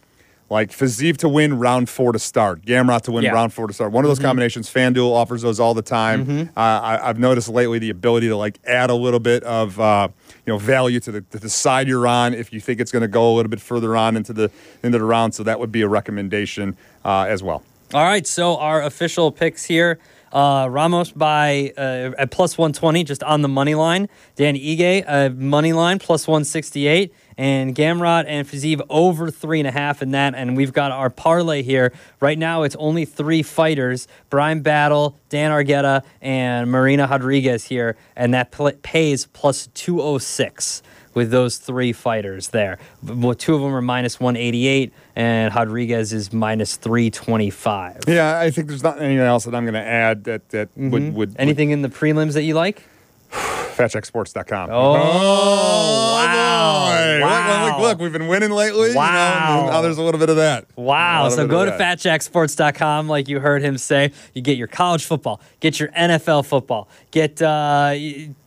Like 0.54 0.70
Fiziev 0.70 1.16
to 1.16 1.28
win 1.28 1.58
round 1.58 1.88
four 1.88 2.12
to 2.12 2.18
start, 2.20 2.62
Gamrot 2.62 3.00
to 3.02 3.10
win 3.12 3.24
Yeah. 3.24 3.32
round 3.32 3.52
four 3.52 3.66
to 3.66 3.72
start. 3.74 3.90
One 3.90 4.04
of 4.04 4.08
those 4.08 4.20
combinations. 4.20 4.72
FanDuel 4.72 5.12
offers 5.12 5.42
those 5.42 5.58
all 5.58 5.74
the 5.74 5.82
time. 5.82 6.48
Uh, 6.56 6.60
I, 6.60 7.08
I've 7.08 7.18
noticed 7.18 7.48
lately 7.48 7.80
the 7.80 7.90
ability 7.90 8.28
to 8.28 8.36
like 8.36 8.60
add 8.64 8.88
a 8.88 8.94
little 8.94 9.18
bit 9.18 9.42
of 9.42 9.80
uh, 9.80 10.06
you 10.46 10.52
know 10.52 10.58
value 10.58 11.00
to 11.00 11.10
the, 11.10 11.20
to 11.22 11.40
the 11.40 11.50
side 11.50 11.88
you're 11.88 12.06
on 12.06 12.34
if 12.34 12.52
you 12.52 12.60
think 12.60 12.78
it's 12.78 12.92
going 12.92 13.02
to 13.02 13.08
go 13.08 13.32
a 13.32 13.34
little 13.34 13.50
bit 13.50 13.60
further 13.60 13.96
on 13.96 14.16
into 14.16 14.32
the 14.32 14.48
into 14.84 14.96
the 14.96 15.04
round. 15.04 15.34
So 15.34 15.42
that 15.42 15.58
would 15.58 15.72
be 15.72 15.82
a 15.82 15.88
recommendation 15.88 16.76
uh, 17.04 17.26
as 17.28 17.42
well. 17.42 17.64
All 17.92 18.04
right, 18.04 18.24
so 18.24 18.56
our 18.56 18.80
official 18.80 19.32
picks 19.32 19.64
here. 19.64 19.98
Uh, 20.32 20.68
Ramos 20.68 21.10
by 21.12 21.72
uh, 21.76 22.12
at 22.18 22.30
plus 22.30 22.56
120, 22.58 23.02
just 23.04 23.22
on 23.24 23.42
the 23.42 23.48
money 23.48 23.74
line. 23.74 24.08
Dan 24.36 24.54
Ige, 24.56 25.04
uh, 25.06 25.30
money 25.30 25.72
line, 25.72 25.98
plus 26.00 26.26
168. 26.28 27.12
And 27.37 27.75
Gamrot 27.75 28.25
and 28.27 28.47
Fiziev 28.47 28.81
over 28.88 29.31
three 29.31 29.61
and 29.61 29.68
a 29.68 29.73
half 29.73 30.03
in 30.03 30.12
that. 30.12 30.35
And 30.35 30.57
we've 30.57 30.73
got 30.73 30.92
our 30.92 31.11
parlay 31.11 31.62
here. 31.62 31.92
Right 32.20 32.38
now, 32.38 32.62
it's 32.62 32.77
only 32.77 33.05
three 33.05 33.42
fighters 33.42 34.07
Brian 34.31 34.62
Battle, 34.62 35.18
Dan 35.29 35.51
Argueta, 35.51 36.05
and 36.20 36.70
Marina 36.70 37.07
Rodriguez 37.07 37.64
here. 37.64 37.97
And 38.16 38.35
that 38.35 38.51
pl- 38.51 38.73
pays 38.83 39.27
plus 39.27 39.68
206 39.75 40.83
with 41.14 41.31
those 41.31 41.59
three 41.59 41.92
fighters 41.92 42.49
there. 42.49 42.79
Well, 43.03 43.35
two 43.35 43.55
of 43.55 43.61
them 43.61 43.75
are 43.75 43.81
minus 43.81 44.20
188, 44.20 44.92
and 45.16 45.55
Rodriguez 45.55 46.12
is 46.12 46.33
minus 46.33 46.77
325. 46.77 48.01
Yeah, 48.07 48.38
I 48.38 48.51
think 48.51 48.68
there's 48.68 48.83
not 48.83 49.01
anything 49.01 49.25
else 49.25 49.44
that 49.44 49.55
I'm 49.55 49.64
going 49.64 49.75
to 49.75 49.81
add 49.81 50.25
that 50.25 50.49
that 50.51 50.68
mm-hmm. 50.70 50.90
would 50.90 51.14
would 51.14 51.37
Anything 51.38 51.70
in 51.70 51.83
the 51.83 51.88
prelims 51.88 52.35
that 52.35 52.42
you 52.42 52.55
like? 52.55 52.83
FatJackSports.com. 53.31 54.70
Oh, 54.70 54.92
wow. 54.92 56.23
Boy. 56.64 57.14
Look, 57.20 57.31
Wow. 57.31 57.66
Look, 57.66 57.79
look, 57.81 57.98
we've 58.00 58.12
been 58.12 58.29
winning 58.29 58.50
lately. 58.50 58.88
you 58.88 58.94
know, 58.94 59.00
Wow. 59.00 59.68
now 59.70 59.81
there's 59.81 59.98
a 59.98 60.03
little 60.03 60.18
bit 60.20 60.31
of 60.31 60.37
that. 60.37 60.66
Wow. 60.77 61.29
So 61.29 61.46
go 61.46 61.64
to 61.64 61.72
fatjacksports.com, 61.72 63.09
like 63.09 63.29
you 63.29 63.40
heard 63.40 63.62
him 63.62 63.79
say. 63.79 64.12
You 64.35 64.42
get 64.42 64.57
your 64.57 64.66
college 64.68 65.05
football, 65.05 65.40
get 65.61 65.79
your 65.81 65.88
NFL 65.90 66.46
football, 66.46 66.88
get 67.11 67.40
uh, 67.42 67.94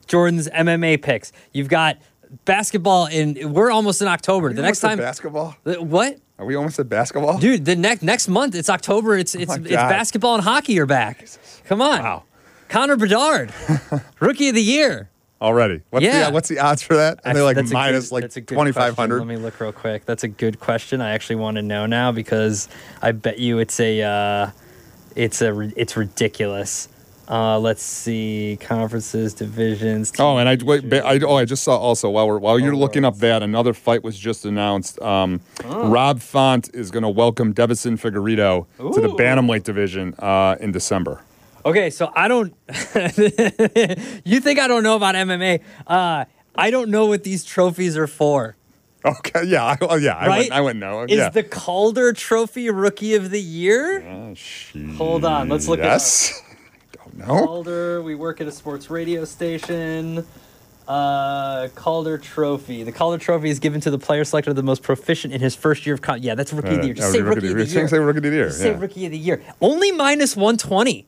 Jordan's 0.08 0.48
MMA 0.50 1.02
picks. 1.02 1.32
You've 1.54 1.70
got 1.70 1.98
basketball 2.46 3.06
in, 3.08 3.54
we're 3.54 3.72
almost 3.72 4.02
in 4.02 4.08
October. 4.08 4.54
The 4.54 4.62
next 4.62 4.80
time. 4.80 4.98
basketball. 4.98 5.56
What? 5.64 6.18
Are 6.40 6.46
we 6.46 6.56
almost 6.56 6.78
at 6.80 6.88
basketball? 6.88 7.40
Dude, 7.40 7.66
the 7.66 7.76
next 7.76 8.04
next 8.04 8.28
month, 8.28 8.54
it's 8.54 8.70
October. 8.70 9.18
It's 9.18 9.34
it's 9.34 9.52
Oh 9.52 9.56
it's 9.56 9.72
basketball 9.72 10.36
and 10.36 10.44
hockey 10.44 10.78
are 10.80 10.86
back. 10.86 11.26
Come 11.66 11.82
on. 11.82 12.04
Wow. 12.04 12.24
Connor 12.70 12.96
Bedard, 12.96 13.52
rookie 14.20 14.50
of 14.50 14.56
the 14.56 14.62
year. 14.62 15.10
Already. 15.42 15.82
What's 15.92 16.04
Yeah. 16.06 16.28
the 16.28 16.34
what's 16.34 16.50
the 16.50 16.60
odds 16.60 16.82
for 16.82 16.96
that? 16.96 17.20
Are 17.24 17.34
they 17.34 17.42
like 17.42 17.58
minus 17.72 18.10
good- 18.10 18.16
like 18.16 18.22
that's 18.24 18.38
a 18.38 18.42
good 18.42 18.56
twenty 18.56 18.72
five 18.72 18.96
hundred? 18.96 19.20
Let 19.20 19.28
me 19.28 19.38
look 19.38 19.60
real 19.60 19.72
quick. 19.72 20.06
That's 20.06 20.24
a 20.24 20.28
good 20.28 20.60
question. 20.60 21.00
I 21.00 21.12
actually 21.12 21.36
want 21.38 21.58
to 21.58 21.62
know 21.62 21.86
now 21.86 22.12
because 22.12 22.68
I 23.02 23.12
bet 23.12 23.38
you 23.38 23.60
it's 23.60 23.80
a 23.80 24.02
uh, 24.02 24.50
it's 25.16 25.42
a 25.42 25.72
it's 25.80 25.96
ridiculous. 25.96 26.90
Uh, 27.30 27.60
let's 27.60 27.84
see 27.84 28.58
conferences, 28.62 29.34
divisions. 29.34 30.14
Oh, 30.18 30.38
and 30.38 30.48
I 30.48 30.58
wait. 30.64 30.92
I, 30.94 31.20
oh, 31.20 31.36
I 31.36 31.44
just 31.44 31.62
saw 31.62 31.76
also 31.78 32.10
while 32.10 32.26
we're 32.26 32.40
while 32.40 32.58
you're 32.58 32.74
Oh, 32.74 32.78
looking 32.78 33.04
up 33.04 33.18
that 33.18 33.44
another 33.44 33.74
fight 33.74 34.02
was 34.02 34.18
just 34.18 34.46
announced. 34.46 35.00
Um, 35.02 35.42
Oh. 35.66 35.90
Rob 35.90 36.22
Font 36.22 36.70
is 36.74 36.90
going 36.90 37.04
to 37.04 37.10
welcome 37.10 37.54
Deiveson 37.54 38.00
Figueiredo 38.00 38.66
to 38.94 39.02
the 39.02 39.10
bantamweight 39.10 39.64
division 39.64 40.16
uh, 40.20 40.56
in 40.62 40.72
December. 40.72 41.20
Okay, 41.68 41.90
so 41.90 42.12
I 42.16 42.28
don't. 42.30 42.54
you 44.26 44.40
think 44.40 44.58
I 44.60 44.68
don't 44.68 44.84
know 44.84 44.96
about 44.96 45.16
MMA? 45.16 45.62
Uh, 45.86 46.24
I 46.56 46.72
don't 46.72 46.90
know 46.90 47.08
what 47.08 47.24
these 47.24 47.44
trophies 47.44 47.98
are 47.98 48.08
for. 48.08 48.56
Okay, 49.04 49.44
yeah, 49.46 49.64
I, 49.64 49.78
oh, 49.82 49.96
yeah, 49.96 50.16
I 50.16 50.62
wouldn't, 50.62 50.84
I 50.84 50.88
no, 50.90 51.04
Is 51.04 51.12
yeah. 51.18 51.30
the 51.30 51.44
Calder 51.44 52.14
Trophy 52.14 52.70
Rookie 52.70 53.16
of 53.16 53.30
the 53.32 53.42
Year? 53.42 54.02
Oh, 54.08 54.34
Hold 54.96 55.24
on, 55.26 55.50
let's 55.50 55.68
look 55.68 55.80
it 55.80 55.86
up. 55.86 55.92
yes. 55.92 56.42
Don't 56.94 57.18
know. 57.18 57.46
Calder. 57.46 58.02
We 58.02 58.16
work 58.16 58.42
at 58.42 58.48
a 58.48 58.52
sports 58.52 58.90
radio 58.90 59.24
station. 59.26 60.26
Uh, 60.88 61.68
Calder 61.76 62.18
Trophy. 62.18 62.84
The 62.84 62.92
Calder 62.94 63.18
Trophy 63.18 63.50
is 63.50 63.60
given 63.60 63.82
to 63.82 63.92
the 63.92 64.00
player 64.00 64.24
selected 64.24 64.54
the 64.56 64.64
most 64.64 64.84
proficient 64.84 65.34
in 65.34 65.42
his 65.42 65.54
first 65.54 65.86
year 65.86 65.96
of 65.96 66.02
college. 66.02 66.24
Yeah, 66.24 66.36
that's 66.36 66.54
rookie 66.54 66.70
of 66.76 66.80
the 66.80 66.86
year. 66.86 66.94
Just 66.96 67.10
Uh, 67.10 67.12
say 67.12 67.22
rookie 67.22 67.36
rookie 67.36 67.48
of 67.50 67.54
the 67.58 67.66
year. 67.66 67.82
year. 67.82 67.88
Say 67.90 68.00
rookie 68.00 68.18
of 68.18 68.24
the 68.24 68.30
year, 68.38 68.48
Just 68.48 68.60
say 68.60 68.74
rookie 68.76 69.06
of 69.06 69.12
the 69.12 69.18
year. 69.18 69.42
Only 69.62 69.92
minus 69.92 70.36
120. 70.38 71.06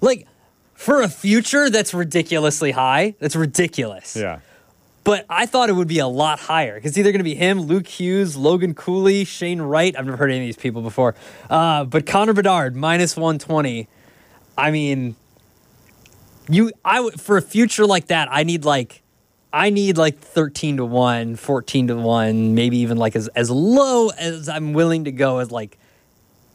Like, 0.00 0.26
for 0.74 1.02
a 1.02 1.08
future, 1.08 1.70
that's 1.70 1.94
ridiculously 1.94 2.72
high. 2.72 3.14
That's 3.18 3.36
ridiculous. 3.36 4.14
Yeah. 4.16 4.40
But 5.06 5.24
I 5.30 5.46
thought 5.46 5.70
it 5.70 5.74
would 5.74 5.86
be 5.86 6.00
a 6.00 6.08
lot 6.08 6.40
higher 6.40 6.74
because 6.74 6.98
either 6.98 7.12
going 7.12 7.20
to 7.20 7.24
be 7.24 7.36
him, 7.36 7.60
Luke 7.60 7.86
Hughes, 7.86 8.36
Logan 8.36 8.74
Cooley, 8.74 9.24
Shane 9.24 9.62
Wright. 9.62 9.94
I've 9.96 10.04
never 10.04 10.16
heard 10.16 10.30
any 10.32 10.40
of 10.40 10.46
these 10.46 10.56
people 10.56 10.82
before. 10.82 11.14
Uh, 11.48 11.84
but 11.84 12.06
Connor 12.06 12.32
Bedard 12.32 12.74
minus 12.74 13.16
one 13.16 13.38
twenty. 13.38 13.86
I 14.58 14.72
mean, 14.72 15.14
you 16.48 16.72
I 16.84 16.98
would 17.00 17.20
for 17.20 17.36
a 17.36 17.42
future 17.42 17.86
like 17.86 18.08
that. 18.08 18.26
I 18.32 18.42
need 18.42 18.64
like. 18.64 19.02
I 19.52 19.70
need 19.70 19.96
like 19.96 20.18
13 20.18 20.78
to 20.78 20.84
1, 20.84 21.36
14 21.36 21.86
to 21.86 21.96
1, 21.96 22.54
maybe 22.54 22.78
even 22.78 22.98
like 22.98 23.16
as, 23.16 23.28
as 23.28 23.48
low 23.48 24.10
as 24.10 24.50
I'm 24.50 24.74
willing 24.74 25.04
to 25.04 25.12
go 25.12 25.38
as 25.38 25.50
like 25.50 25.78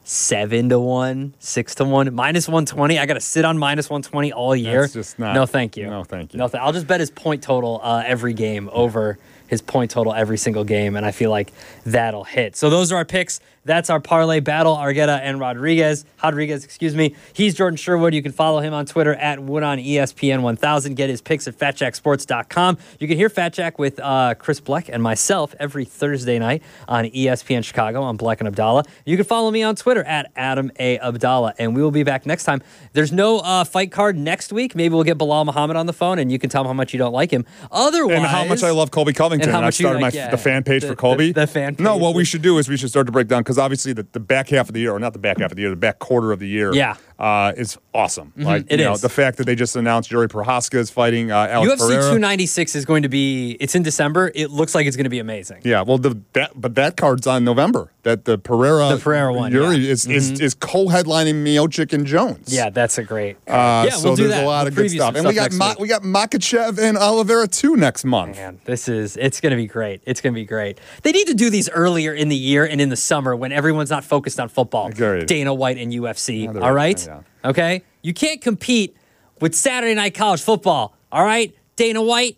7 0.03 0.69
to 0.69 0.79
1, 0.79 1.33
6 1.39 1.75
to 1.75 1.85
1, 1.85 2.13
minus 2.13 2.47
120. 2.47 2.97
I 2.99 3.05
got 3.05 3.13
to 3.13 3.19
sit 3.21 3.45
on 3.45 3.57
minus 3.57 3.89
120 3.89 4.33
all 4.33 4.55
year. 4.55 4.81
That's 4.81 4.93
just 4.93 5.19
not- 5.19 5.35
No, 5.35 5.45
thank 5.45 5.77
you. 5.77 5.87
no, 5.87 6.03
thank 6.03 6.33
you. 6.33 6.37
No, 6.39 6.47
th- 6.47 6.61
I'll 6.61 6.73
just 6.73 6.87
bet 6.87 6.99
his 6.99 7.11
point 7.11 7.43
total 7.43 7.79
uh, 7.83 8.03
every 8.05 8.33
game 8.33 8.69
over 8.73 9.19
his 9.47 9.61
point 9.61 9.91
total 9.91 10.13
every 10.13 10.37
single 10.37 10.63
game, 10.63 10.95
and 10.95 11.05
I 11.05 11.11
feel 11.11 11.29
like 11.29 11.51
that'll 11.85 12.23
hit. 12.23 12.55
So 12.55 12.69
those 12.69 12.91
are 12.91 12.95
our 12.95 13.05
picks. 13.05 13.39
That's 13.63 13.89
our 13.91 13.99
parlay 13.99 14.39
battle, 14.39 14.75
Argueta 14.75 15.19
and 15.21 15.39
Rodriguez. 15.39 16.03
Rodriguez, 16.23 16.63
excuse 16.63 16.95
me. 16.95 17.15
He's 17.33 17.53
Jordan 17.53 17.77
Sherwood. 17.77 18.13
You 18.13 18.23
can 18.23 18.31
follow 18.31 18.59
him 18.59 18.73
on 18.73 18.85
Twitter 18.87 19.13
at 19.13 19.39
Wood 19.41 19.61
on 19.63 19.77
ESPN 19.77 20.41
1000. 20.41 20.95
Get 20.95 21.09
his 21.09 21.21
picks 21.21 21.47
at 21.47 21.57
fatjacksports.com. 21.57 22.77
You 22.99 23.07
can 23.07 23.17
hear 23.17 23.29
Fat 23.29 23.53
Jack 23.53 23.77
with 23.77 23.99
uh, 23.99 24.33
Chris 24.35 24.59
Bleck 24.59 24.89
and 24.91 25.01
myself 25.03 25.53
every 25.59 25.85
Thursday 25.85 26.39
night 26.39 26.63
on 26.87 27.05
ESPN 27.05 27.63
Chicago 27.63 28.01
on 28.01 28.17
Bleck 28.17 28.39
and 28.39 28.53
Abdalla. 28.53 28.85
You 29.05 29.15
can 29.15 29.25
follow 29.25 29.51
me 29.51 29.63
on 29.63 29.75
Twitter 29.75 30.03
at 30.03 30.31
Adam 30.35 30.71
A. 30.79 30.97
Abdalla, 30.99 31.53
and 31.59 31.75
we 31.75 31.81
will 31.83 31.91
be 31.91 32.03
back 32.03 32.25
next 32.25 32.45
time. 32.45 32.61
There's 32.93 33.11
no 33.11 33.39
uh, 33.39 33.63
fight 33.63 33.91
card 33.91 34.17
next 34.17 34.51
week. 34.51 34.75
Maybe 34.75 34.93
we'll 34.95 35.03
get 35.03 35.17
Bilal 35.17 35.45
Muhammad 35.45 35.77
on 35.77 35.85
the 35.85 35.93
phone, 35.93 36.19
and 36.19 36.31
you 36.31 36.39
can 36.39 36.49
tell 36.49 36.61
him 36.61 36.67
how 36.67 36.73
much 36.73 36.93
you 36.93 36.97
don't 36.99 37.13
like 37.13 37.31
him. 37.31 37.45
Otherwise, 37.71 38.15
And 38.17 38.25
how 38.25 38.43
much 38.45 38.63
I 38.63 38.71
love 38.71 38.91
Colby 38.91 39.13
Covington. 39.13 39.49
And 39.49 39.55
how 39.55 39.61
I 39.61 39.65
much 39.65 39.79
you 39.79 39.83
started 39.85 40.01
like- 40.01 40.13
my 40.13 40.19
yeah, 40.19 40.31
the 40.31 40.37
fan 40.37 40.63
page 40.63 40.81
the- 40.81 40.87
for 40.89 40.95
Colby. 40.95 41.31
the- 41.31 41.41
the 41.41 41.47
fan 41.47 41.75
No, 41.79 41.97
what 41.97 42.15
we 42.15 42.23
should 42.25 42.41
do 42.41 42.57
is 42.57 42.67
we 42.69 42.77
should 42.77 42.89
start 42.89 43.05
to 43.07 43.11
break 43.11 43.27
down 43.27 43.43
because 43.51 43.61
obviously 43.61 43.91
the, 43.91 44.07
the 44.13 44.19
back 44.19 44.47
half 44.47 44.69
of 44.69 44.73
the 44.73 44.79
year, 44.79 44.93
or 44.93 44.99
not 44.99 45.11
the 45.11 45.19
back 45.19 45.39
half 45.39 45.51
of 45.51 45.57
the 45.57 45.61
year, 45.61 45.69
the 45.69 45.75
back 45.75 45.99
quarter 45.99 46.31
of 46.31 46.39
the 46.39 46.47
year, 46.47 46.73
Yeah. 46.73 46.93
Mm-hmm. 46.93 47.23
uh, 47.23 47.51
is 47.61 47.77
awesome. 47.93 48.31
Like 48.37 48.65
it 48.69 48.79
you 48.79 48.85
know, 48.85 48.95
the 48.95 49.09
fact 49.09 49.37
that 49.37 49.45
they 49.45 49.55
just 49.55 49.75
announced 49.75 50.09
Jiri 50.09 50.27
Prochazka 50.27 50.75
is 50.75 50.89
fighting 50.89 51.31
uh, 51.31 51.47
Alex 51.49 51.73
UFC 51.73 51.77
Pereira. 51.87 52.01
296 52.03 52.75
is 52.75 52.85
going 52.85 53.03
to 53.03 53.09
be. 53.09 53.57
It's 53.59 53.75
in 53.75 53.83
December. 53.83 54.31
It 54.33 54.49
looks 54.51 54.73
like 54.73 54.87
it's 54.87 54.95
going 54.95 55.03
to 55.03 55.09
be 55.09 55.19
amazing. 55.19 55.61
Yeah, 55.63 55.81
well, 55.81 55.97
the 55.97 56.17
that 56.33 56.51
but 56.55 56.75
that 56.75 56.95
card's 56.95 57.27
on 57.27 57.43
November. 57.43 57.91
That 58.03 58.25
the 58.25 58.39
Pereira, 58.39 58.95
The 58.95 58.97
Pereira 58.97 59.31
one, 59.31 59.51
Yuri 59.51 59.77
yeah. 59.77 59.91
is, 59.91 60.07
is 60.07 60.39
is 60.39 60.55
co-headlining 60.55 61.43
Miocic 61.43 61.93
and 61.93 62.05
Jones. 62.05 62.51
Yeah, 62.51 62.71
that's 62.71 62.97
a 62.97 63.03
great. 63.03 63.37
Uh, 63.47 63.85
yeah, 63.85 63.89
so 63.89 64.09
we'll 64.09 64.15
do 64.15 64.23
there's 64.23 64.35
that. 64.35 64.43
a 64.43 64.47
lot 64.47 64.61
We'll 64.63 64.67
of 64.69 64.75
good 64.75 64.89
stuff, 64.91 65.15
and 65.15 65.27
we 65.27 65.33
got 65.35 65.51
Ma- 65.53 65.75
we 65.79 65.87
got 65.87 66.01
Makhachev 66.01 66.79
and 66.79 66.97
Oliveira 66.97 67.47
too 67.47 67.75
next 67.75 68.03
month. 68.03 68.37
Man, 68.37 68.59
this 68.65 68.87
is 68.87 69.17
it's 69.17 69.39
going 69.39 69.51
to 69.51 69.57
be 69.57 69.67
great. 69.67 70.01
It's 70.05 70.19
going 70.19 70.33
to 70.33 70.39
be 70.39 70.45
great. 70.45 70.79
They 71.03 71.11
need 71.11 71.27
to 71.27 71.35
do 71.35 71.51
these 71.51 71.69
earlier 71.69 72.13
in 72.13 72.29
the 72.29 72.35
year 72.35 72.65
and 72.65 72.81
in 72.81 72.89
the 72.89 72.95
summer 72.95 73.35
when 73.35 73.51
everyone's 73.51 73.91
not 73.91 74.03
focused 74.03 74.39
on 74.39 74.49
football. 74.49 74.87
Agreed. 74.87 75.27
Dana 75.27 75.53
White 75.53 75.77
and 75.77 75.93
UFC. 75.93 76.47
All 76.61 76.73
right? 76.73 77.05
yeah. 77.05 77.21
Okay? 77.45 77.83
You 78.01 78.13
can't 78.13 78.41
compete 78.41 78.97
with 79.39 79.53
Saturday 79.53 79.93
night 79.93 80.15
college 80.15 80.41
football. 80.41 80.95
All 81.11 81.23
right? 81.23 81.55
Dana 81.75 82.01
White, 82.01 82.37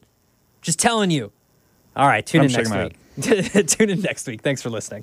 just 0.61 0.79
telling 0.79 1.09
you. 1.09 1.31
All 1.95 2.07
right, 2.07 2.25
tune 2.25 2.41
I'm 2.41 2.47
in 2.47 2.51
next 2.53 2.71
week. 2.73 3.67
tune 3.67 3.89
in 3.89 4.01
next 4.01 4.25
week. 4.27 4.41
Thanks 4.41 4.61
for 4.61 4.69
listening. 4.69 5.01